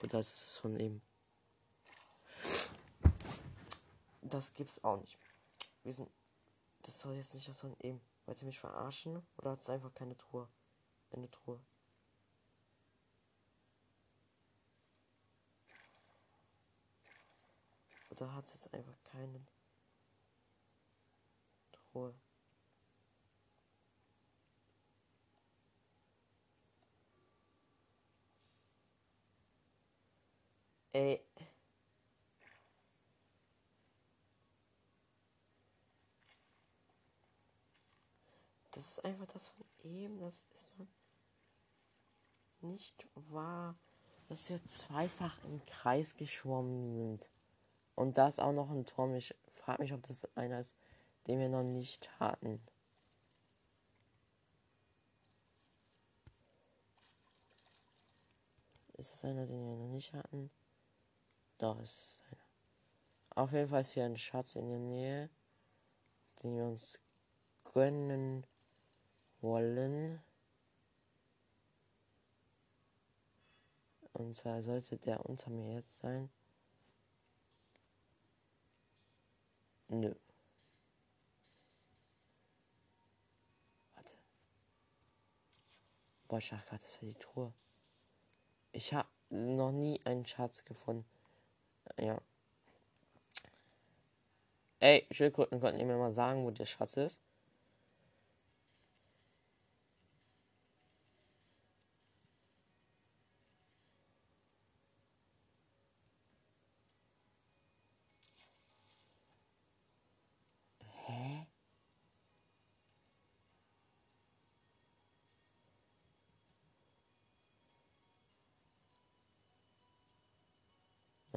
Und 0.00 0.14
das 0.14 0.32
ist 0.32 0.46
es 0.46 0.56
von 0.56 0.80
ihm. 0.80 1.02
Das 4.22 4.54
gibt's 4.54 4.82
auch 4.82 4.96
nicht. 4.96 5.18
Wir 5.84 5.92
sind. 5.92 6.10
Das 6.84 6.98
soll 6.98 7.16
jetzt 7.16 7.34
nicht 7.34 7.48
das 7.48 7.58
von 7.58 7.76
ihm. 7.82 8.00
Wollt 8.24 8.40
ihr 8.40 8.46
mich 8.46 8.58
verarschen? 8.58 9.26
Oder 9.36 9.50
hat 9.50 9.60
es 9.60 9.68
einfach 9.68 9.92
keine 9.92 10.16
Truhe? 10.16 10.48
Eine 11.10 11.30
Truhe. 11.30 11.60
Oder 18.08 18.34
hat 18.34 18.46
es 18.46 18.54
jetzt 18.54 18.72
einfach 18.72 18.96
keinen 19.04 19.46
Truhe? 21.72 22.14
Ey. 30.98 31.20
Das 38.72 38.84
ist 38.84 39.04
einfach 39.04 39.26
das 39.26 39.46
von 39.46 39.64
eben, 39.84 40.18
das 40.18 40.34
ist 40.34 40.70
nicht 42.62 43.06
wahr, 43.14 43.76
dass 44.28 44.50
wir 44.50 44.64
zweifach 44.64 45.38
im 45.44 45.64
Kreis 45.66 46.16
geschwommen 46.16 46.96
sind. 46.96 47.30
Und 47.94 48.18
da 48.18 48.26
ist 48.26 48.40
auch 48.40 48.52
noch 48.52 48.70
ein 48.70 48.84
Turm. 48.84 49.14
Ich 49.14 49.36
frage 49.52 49.82
mich, 49.82 49.92
ob 49.92 50.02
das 50.08 50.24
einer 50.36 50.58
ist, 50.58 50.74
den 51.28 51.38
wir 51.38 51.48
noch 51.48 51.62
nicht 51.62 52.10
hatten. 52.18 52.60
Ist 58.94 59.14
es 59.14 59.24
einer, 59.24 59.46
den 59.46 59.64
wir 59.64 59.76
noch 59.76 59.92
nicht 59.92 60.12
hatten? 60.12 60.50
Doch, 61.58 61.80
ist 61.80 61.98
es 61.98 62.22
einer. 62.30 62.44
Auf 63.42 63.52
jeden 63.52 63.68
Fall 63.68 63.80
ist 63.80 63.92
hier 63.92 64.04
ein 64.04 64.16
Schatz 64.16 64.54
in 64.54 64.68
der 64.68 64.78
Nähe, 64.78 65.28
den 66.42 66.56
wir 66.56 66.64
uns 66.64 66.98
gönnen 67.64 68.46
wollen. 69.40 70.22
Und 74.12 74.36
zwar 74.36 74.62
sollte 74.62 74.96
der 74.98 75.24
unter 75.26 75.50
mir 75.50 75.74
jetzt 75.74 75.98
sein. 75.98 76.30
Nö. 79.88 80.14
Warte. 83.94 84.14
Boah, 86.28 86.38
ich 86.38 86.50
dachte 86.50 86.68
gerade, 86.68 86.82
das 86.82 86.94
war 86.94 87.08
die 87.08 87.14
Truhe. 87.14 87.52
Ich 88.72 88.92
habe 88.92 89.08
noch 89.30 89.72
nie 89.72 90.00
einen 90.04 90.26
Schatz 90.26 90.64
gefunden. 90.64 91.17
Ja. 91.96 92.18
Ey, 94.80 95.06
Schildkröten 95.10 95.60
konnten 95.60 95.80
ihr 95.80 95.86
mir 95.86 95.96
mal 95.96 96.12
sagen, 96.12 96.44
wo 96.44 96.50
der 96.50 96.64
Schatz 96.64 96.94
ist? 96.94 97.20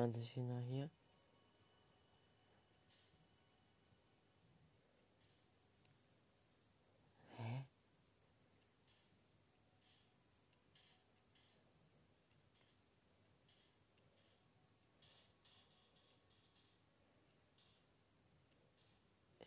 Warte, 0.02 0.20
China 0.24 0.60
hier. 0.62 0.90
Hä? 7.38 7.66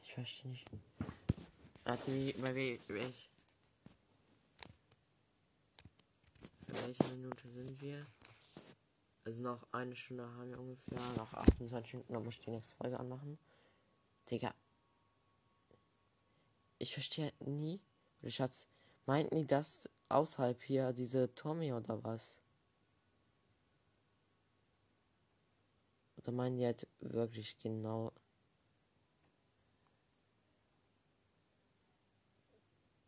Ich 0.04 0.14
verstehe 0.14 0.52
nicht. 0.52 0.70
Warte, 1.82 2.06
wie, 2.14 2.32
bei 2.34 2.54
wel, 2.54 2.78
welch, 2.86 3.28
welcher 6.68 7.08
Minute 7.08 7.48
sind 7.48 7.80
wir? 7.80 8.06
Also 9.24 9.42
noch 9.42 9.66
eine 9.72 9.96
Stunde 9.96 10.24
haben 10.24 10.50
wir 10.50 10.58
ungefähr, 10.60 10.98
noch 11.16 11.32
28 11.32 11.94
Minuten, 11.94 12.12
dann 12.12 12.24
muss 12.24 12.34
ich 12.34 12.40
die 12.40 12.50
nächste 12.50 12.76
Folge 12.76 13.00
anmachen. 13.00 13.38
Digga. 14.30 14.54
Ich 16.78 16.92
verstehe 16.92 17.32
nie, 17.40 17.80
oder 18.20 18.30
Schatz, 18.30 18.66
meinten 19.06 19.36
die 19.36 19.46
das 19.46 19.88
außerhalb 20.10 20.62
hier, 20.62 20.92
diese 20.92 21.34
Tommy 21.34 21.72
oder 21.72 22.04
was? 22.04 22.36
Oder 26.18 26.32
meinen 26.32 26.58
die 26.58 26.66
halt 26.66 26.86
wirklich 27.00 27.58
genau 27.58 28.12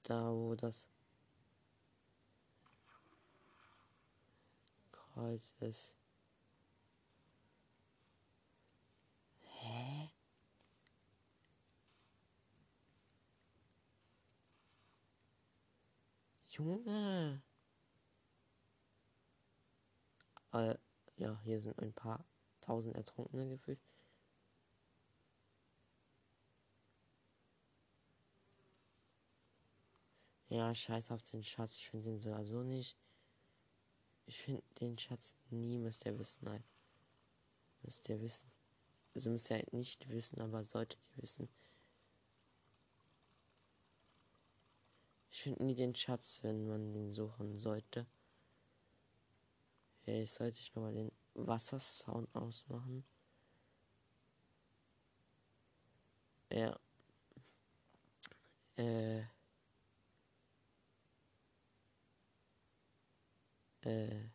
da, 0.03 0.33
wo 0.33 0.55
das 0.55 0.87
Kreuz 4.93 5.53
ist? 5.61 5.93
Hä? 9.67 10.11
Junge. 16.57 17.43
Äh, 20.53 20.75
ja, 21.17 21.39
hier 21.45 21.61
sind 21.61 21.79
ein 21.79 21.93
paar 21.93 22.25
tausend 22.61 22.97
Ertrunkene 22.97 23.49
gefühlt. 23.49 23.81
Ja, 30.49 30.75
scheiß 30.75 31.11
auf 31.11 31.23
den 31.23 31.43
Schatz. 31.45 31.77
Ich 31.77 31.91
finde 31.91 32.11
den 32.11 32.21
so 32.21 32.33
also 32.33 32.63
nicht. 32.63 32.97
Ich 34.27 34.39
finde 34.39 34.63
den 34.81 34.97
Schatz 34.99 35.35
nie, 35.51 35.79
müsst 35.79 36.07
ihr 36.07 36.19
wissen. 36.19 36.45
Nein. 36.45 36.65
Müsst 37.83 38.09
ihr 38.09 38.21
wissen. 38.21 38.51
Also 39.15 39.31
müsst 39.31 39.51
ihr 39.51 39.57
halt 39.57 39.73
nicht 39.73 40.09
wissen, 40.09 40.41
aber 40.41 40.65
solltet 40.65 41.07
ihr 41.11 41.23
wissen. 41.23 41.49
Ich 45.37 45.43
finde 45.43 45.65
nie 45.67 45.75
den 45.75 45.95
Schatz, 45.95 46.43
wenn 46.45 46.67
man 46.67 46.95
den 46.95 47.13
suchen 47.13 47.59
sollte. 47.59 48.07
Hey, 50.07 50.25
sollte 50.25 50.61
ich 50.61 50.75
nochmal 50.75 50.95
den 50.95 51.13
Wassersound 51.35 52.35
ausmachen. 52.35 53.05
Ja. 56.51 56.81
Äh. 58.79 59.25
Äh. 63.83 64.31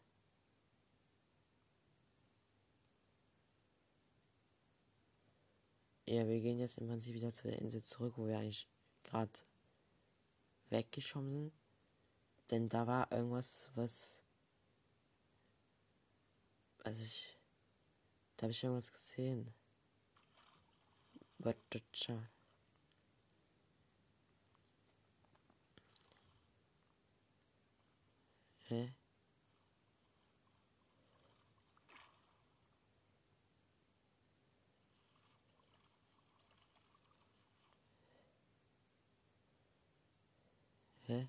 Ja, 6.05 6.27
wir 6.27 6.39
gehen 6.41 6.59
jetzt 6.59 6.77
im 6.77 6.87
Prinzip 6.87 7.15
wieder 7.15 7.31
zu 7.31 7.47
der 7.47 7.57
Insel 7.57 7.81
zurück, 7.81 8.13
wo 8.17 8.27
wir 8.27 8.37
eigentlich 8.37 8.67
gerade 9.03 9.31
weggeschwommen 10.71 11.49
sind. 11.49 11.61
Denn 12.51 12.67
da 12.67 12.85
war 12.85 13.11
irgendwas, 13.11 13.69
was. 13.75 14.21
Also 16.83 17.03
ich. 17.03 17.37
Da 18.35 18.43
habe 18.43 18.51
ich 18.51 18.63
irgendwas 18.63 18.91
gesehen. 18.91 19.53
The 21.39 21.81
chart? 21.93 22.29
Hä? 28.63 28.93
Hä? 41.11 41.27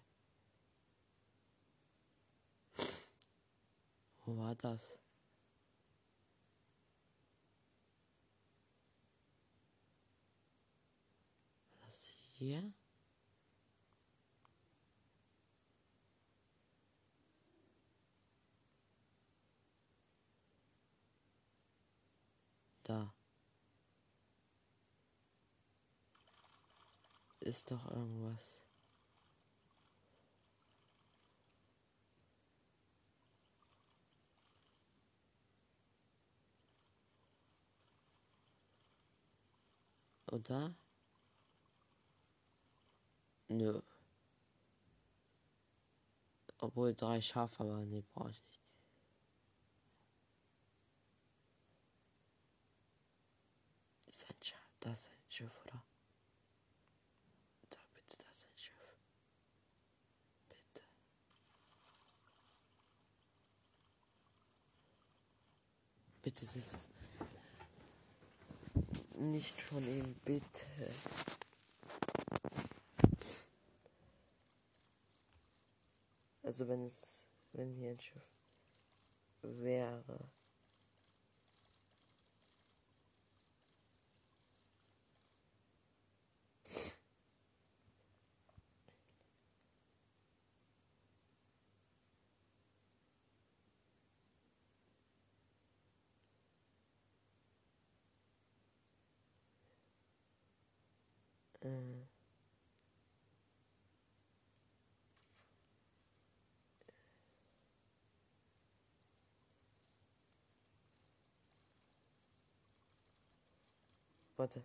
Wo 4.25 4.37
war 4.39 4.55
das? 4.55 4.97
War 11.81 11.89
das 11.89 12.05
hier? 12.35 12.73
Da. 22.85 23.13
Ist 27.41 27.69
doch 27.73 27.85
irgendwas. 27.91 28.62
Und 40.33 40.49
da? 40.49 40.75
Nö. 43.49 43.83
Obwohl 46.59 46.95
drei 46.95 47.21
Schafe, 47.21 47.63
aber 47.63 47.85
nee, 47.85 48.01
brauche 48.01 48.31
ich 48.31 48.43
nicht. 48.43 48.61
Ist 54.07 54.25
ein 54.25 54.37
Schaff, 54.43 54.77
das 54.81 55.01
ist 55.01 55.11
ein 55.11 55.31
Schiff, 55.31 55.61
oder? 55.67 55.85
Da 57.69 57.79
bitte, 57.93 58.17
das 58.17 58.39
ist 58.39 58.49
ein 58.49 58.57
Schiff. 58.57 58.97
Bitte. 60.49 60.83
Bitte, 66.23 66.47
das 66.47 66.57
ist 66.57 66.92
nicht 69.31 69.61
von 69.61 69.87
ihm, 69.87 70.15
bitte. 70.25 70.67
Also 76.43 76.69
wenn 76.69 76.85
es, 76.85 77.25
wenn 77.53 77.73
hier 77.73 77.91
ein 77.91 78.01
Schiff 78.01 78.23
wäre. 79.43 80.31
Äh. 101.63 102.13
Warte. 114.37 114.65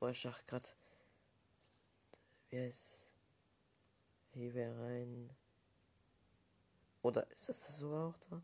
Oh, 0.00 0.08
ich 0.08 0.22
dachte 0.22 0.44
grad. 0.46 0.76
Wie 2.50 2.60
heißt 2.60 2.76
es? 2.76 2.98
Hier 4.34 4.54
wäre 4.54 4.84
ein. 4.84 5.30
Oder 7.02 7.28
ist 7.32 7.48
das 7.48 7.66
das 7.66 7.78
sogar 7.78 8.08
auch 8.10 8.18
da? 8.30 8.40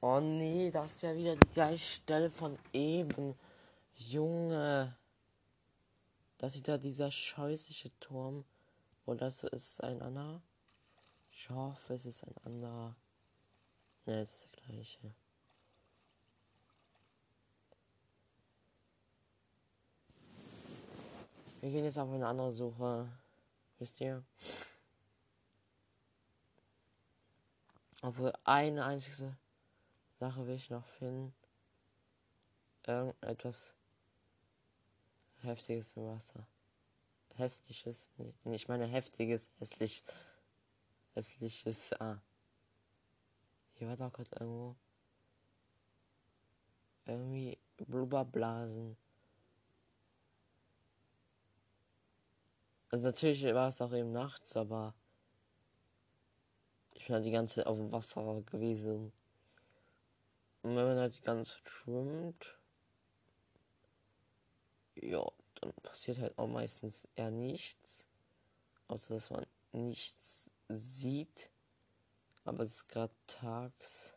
Oh 0.00 0.20
nee, 0.20 0.70
das 0.70 0.94
ist 0.94 1.02
ja 1.02 1.16
wieder 1.16 1.34
die 1.34 1.48
gleiche 1.48 1.84
Stelle 1.84 2.30
von 2.30 2.58
eben. 2.72 3.34
Junge. 3.96 4.96
Das 6.38 6.56
ist 6.56 6.68
da 6.68 6.78
dieser 6.78 7.10
scheußliche 7.10 7.90
Turm. 8.00 8.44
Oder 9.06 9.26
das 9.26 9.42
ist 9.44 9.82
ein 9.82 10.00
anderer? 10.02 10.42
Ich 11.30 11.50
hoffe, 11.50 11.94
es 11.94 12.06
ist 12.06 12.24
ein 12.24 12.36
anderer. 12.44 12.96
Ne, 14.06 14.20
es 14.20 14.34
ist 14.34 14.48
der 14.56 14.62
gleiche. 14.62 15.14
Wir 21.60 21.70
gehen 21.70 21.84
jetzt 21.84 21.98
auf 21.98 22.10
eine 22.10 22.26
andere 22.26 22.52
Suche. 22.52 23.08
Wisst 23.78 24.00
ihr? 24.00 24.22
Obwohl 28.02 28.34
eine 28.44 28.84
einzige 28.84 29.34
Sache 30.20 30.46
will 30.46 30.56
ich 30.56 30.68
noch 30.68 30.84
finden. 30.84 31.34
Irgendetwas 32.86 33.72
Heftiges 35.44 35.96
Wasser. 35.96 36.46
Hässliches. 37.34 38.10
Nee, 38.16 38.54
ich 38.54 38.68
meine 38.68 38.86
heftiges, 38.86 39.50
hässlich. 39.58 40.02
Hässliches. 41.14 41.92
Ah. 42.00 42.22
Hier 43.74 43.88
war 43.88 43.96
doch 43.96 44.12
gerade 44.12 44.30
irgendwo. 44.40 44.76
Irgendwie 47.06 47.58
Blubberblasen. 47.76 48.96
Also 52.90 53.08
natürlich 53.08 53.42
war 53.42 53.68
es 53.68 53.82
auch 53.82 53.92
eben 53.92 54.12
nachts, 54.12 54.56
aber 54.56 54.94
ich 56.92 57.06
bin 57.06 57.16
halt 57.16 57.24
die 57.24 57.32
ganze 57.32 57.56
Zeit 57.56 57.66
auf 57.66 57.76
dem 57.76 57.92
Wasser 57.92 58.40
gewesen. 58.42 59.12
Und 60.62 60.76
wenn 60.76 60.86
man 60.86 60.96
halt 60.96 61.18
die 61.18 61.22
ganze 61.22 61.56
Zeit 61.56 61.68
schwimmt, 61.68 62.58
ja, 64.96 65.24
dann 65.60 65.72
passiert 65.82 66.18
halt 66.18 66.36
auch 66.38 66.46
meistens 66.46 67.08
eher 67.14 67.30
nichts. 67.30 68.04
Außer 68.88 69.14
dass 69.14 69.30
man 69.30 69.46
nichts 69.72 70.50
sieht. 70.68 71.50
Aber 72.44 72.62
es 72.64 72.72
ist 72.72 72.88
gerade 72.88 73.14
tags. 73.26 74.12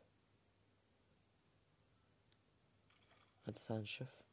Hat 3.46 3.58
es 3.58 3.72
ein 3.72 3.88
Schiff? 3.88 4.24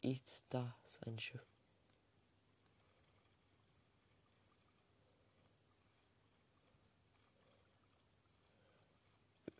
Ist 0.00 0.44
da 0.48 0.74
ist 0.84 1.06
ein 1.06 1.18
Schiff? 1.18 1.46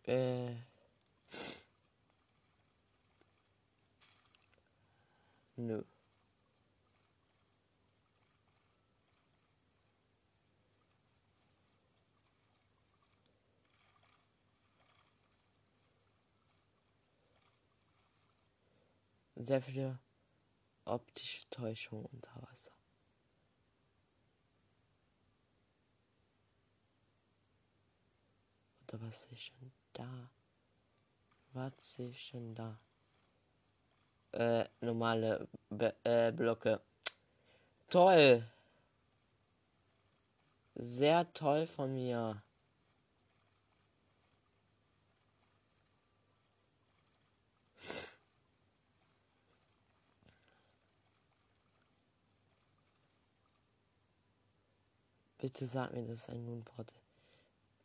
Äh. 0.03 0.74
Nö. 5.57 5.83
Sehr 19.37 19.61
viele 19.61 19.99
optische 20.85 21.49
Täuschung 21.49 22.05
unter 22.05 22.41
Wasser. 22.41 22.71
Oder 28.83 29.01
was 29.01 29.25
ist 29.25 29.51
denn 29.59 29.71
da? 29.93 30.29
Was 31.53 31.99
ist 31.99 32.33
denn 32.33 32.55
da? 32.55 32.79
Äh, 34.35 34.67
normale 34.81 35.47
Be 35.69 35.95
äh, 36.03 36.31
Blöcke. 36.31 36.81
Toll. 37.89 38.43
Sehr 40.75 41.31
toll 41.33 41.65
von 41.67 41.93
mir. 41.93 42.41
Bitte 55.37 55.65
sag 55.65 55.93
mir, 55.93 56.05
das 56.07 56.19
ist 56.21 56.29
ein 56.29 56.43
Moonport. 56.43 56.91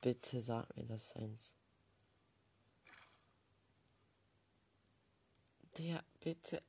Bitte 0.01 0.43
sag 0.43 0.75
mir, 0.77 0.85
das 0.87 1.07
ist 1.07 1.17
eins. 1.17 1.60
Der, 5.79 6.05
bitte. 6.21 6.63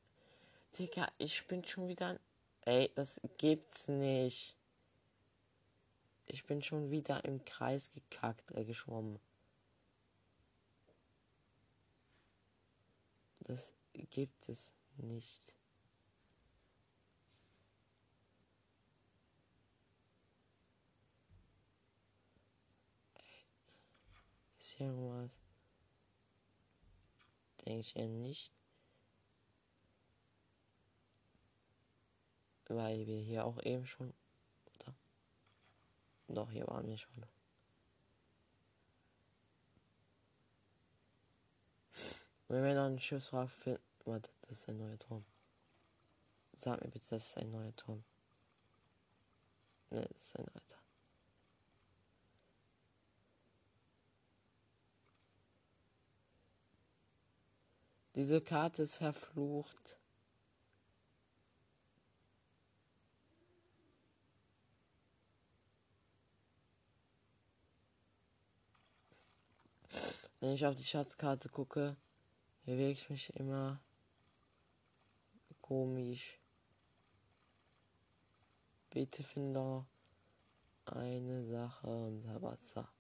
Digga, 0.78 1.12
ich 1.18 1.48
bin 1.48 1.66
schon 1.66 1.88
wieder. 1.88 2.20
Ey, 2.62 2.92
das 2.96 3.20
gibt's 3.38 3.88
nicht. 3.88 4.56
Ich 6.28 6.46
bin 6.46 6.62
schon 6.62 6.92
wieder 6.92 7.26
im 7.26 7.44
Kreis 7.44 7.90
gekackt, 7.90 8.52
äh, 8.52 8.64
geschwommen. 8.64 9.20
Das 13.42 13.74
gibt 13.94 14.48
es 14.48 14.72
nicht. 14.98 15.54
Ist 24.60 24.70
hier 24.78 24.88
irgendwas? 24.88 25.32
Denke 27.66 27.80
ich 27.80 27.96
eher 27.96 28.08
nicht. 28.08 28.61
Weil 32.76 33.06
wir 33.06 33.20
hier 33.20 33.46
auch 33.46 33.62
eben 33.64 33.86
schon. 33.86 34.14
Oder? 34.76 34.94
Doch, 36.30 36.50
hier 36.50 36.66
waren 36.68 36.88
wir 36.88 36.98
schon. 36.98 37.26
Wenn 42.48 42.64
wir 42.64 42.76
noch 42.76 42.86
einen 42.86 43.00
Schiffswrack 43.00 43.50
finden. 43.50 43.82
Warte, 44.06 44.30
das 44.42 44.60
ist 44.60 44.70
ein 44.70 44.78
neuer 44.78 45.00
Turm. 45.00 45.26
Sag 46.54 46.82
mir 46.82 46.90
bitte, 46.90 47.10
das 47.10 47.28
ist 47.28 47.38
ein 47.38 47.52
neuer 47.52 47.76
Turm. 47.76 48.04
Ne, 49.90 50.02
das 50.02 50.26
ist 50.26 50.40
ein 50.40 50.48
alter. 50.48 50.78
Diese 58.16 58.42
Karte 58.42 58.84
ist 58.84 58.98
verflucht. 58.98 60.01
Wenn 70.42 70.54
ich 70.54 70.66
auf 70.66 70.74
die 70.74 70.84
Schatzkarte 70.84 71.50
gucke, 71.50 71.96
bewege 72.66 72.94
ich 72.94 73.10
mich 73.12 73.30
immer 73.36 73.80
komisch. 75.62 76.40
Bitte 78.90 79.24
finde 79.24 79.86
eine 80.86 81.46
Sache 81.46 81.88
unter 81.88 82.42
Wasser. 82.42 82.92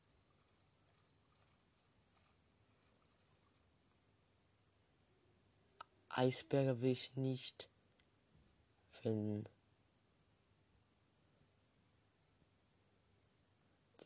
Eisberge 6.09 6.79
will 6.79 6.91
ich 6.91 7.15
nicht 7.15 7.67
finden. 8.91 9.49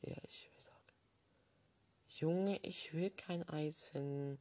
Der 0.01 0.23
ich. 0.23 0.54
Junge, 2.17 2.57
ich 2.63 2.93
will 2.93 3.09
kein 3.09 3.43
Eis 3.49 3.83
finden. 3.83 4.39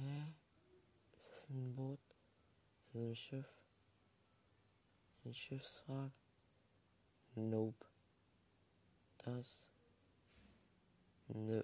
Hä? 0.00 0.32
Ist 1.14 1.28
das 1.30 1.50
ein 1.50 1.74
Boot? 1.74 2.00
Das 2.94 3.02
ein 3.02 3.14
Schiff? 3.14 3.46
Ein 5.26 5.34
Schiffswrack? 5.34 6.12
Nope. 7.34 7.84
Das. 9.18 9.70
Nö. 11.28 11.62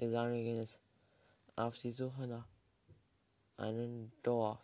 Gehen 0.00 0.56
jetzt 0.56 0.80
auf 1.56 1.76
die 1.76 1.92
Suche 1.92 2.26
nach 2.26 2.48
einem 3.58 4.10
Dorf. 4.22 4.58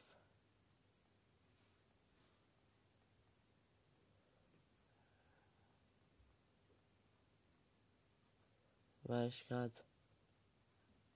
Weil 9.03 9.29
ich 9.29 9.47
gerade 9.47 9.75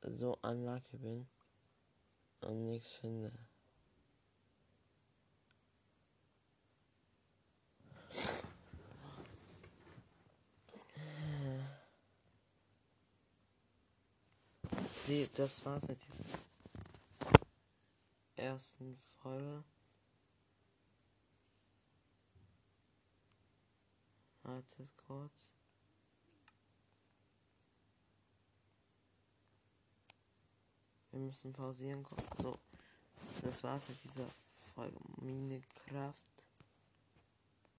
so 0.03 0.39
unlucky 0.43 0.99
bin 0.99 1.27
und 2.43 2.67
nichts 2.67 2.93
finde. 2.93 3.33
Nee, 15.11 15.29
das 15.35 15.65
war's 15.65 15.83
mit 15.89 15.99
dieser 16.05 16.39
ersten 18.37 18.97
Folge. 19.21 19.65
Wartet 24.45 24.89
kurz. 25.09 25.33
Wir 31.11 31.19
müssen 31.19 31.53
pausieren. 31.55 32.07
So, 32.41 32.53
das 33.43 33.65
war's 33.65 33.89
mit 33.89 34.05
dieser 34.05 34.31
Folge 34.77 34.97
Minecraft. 35.17 36.30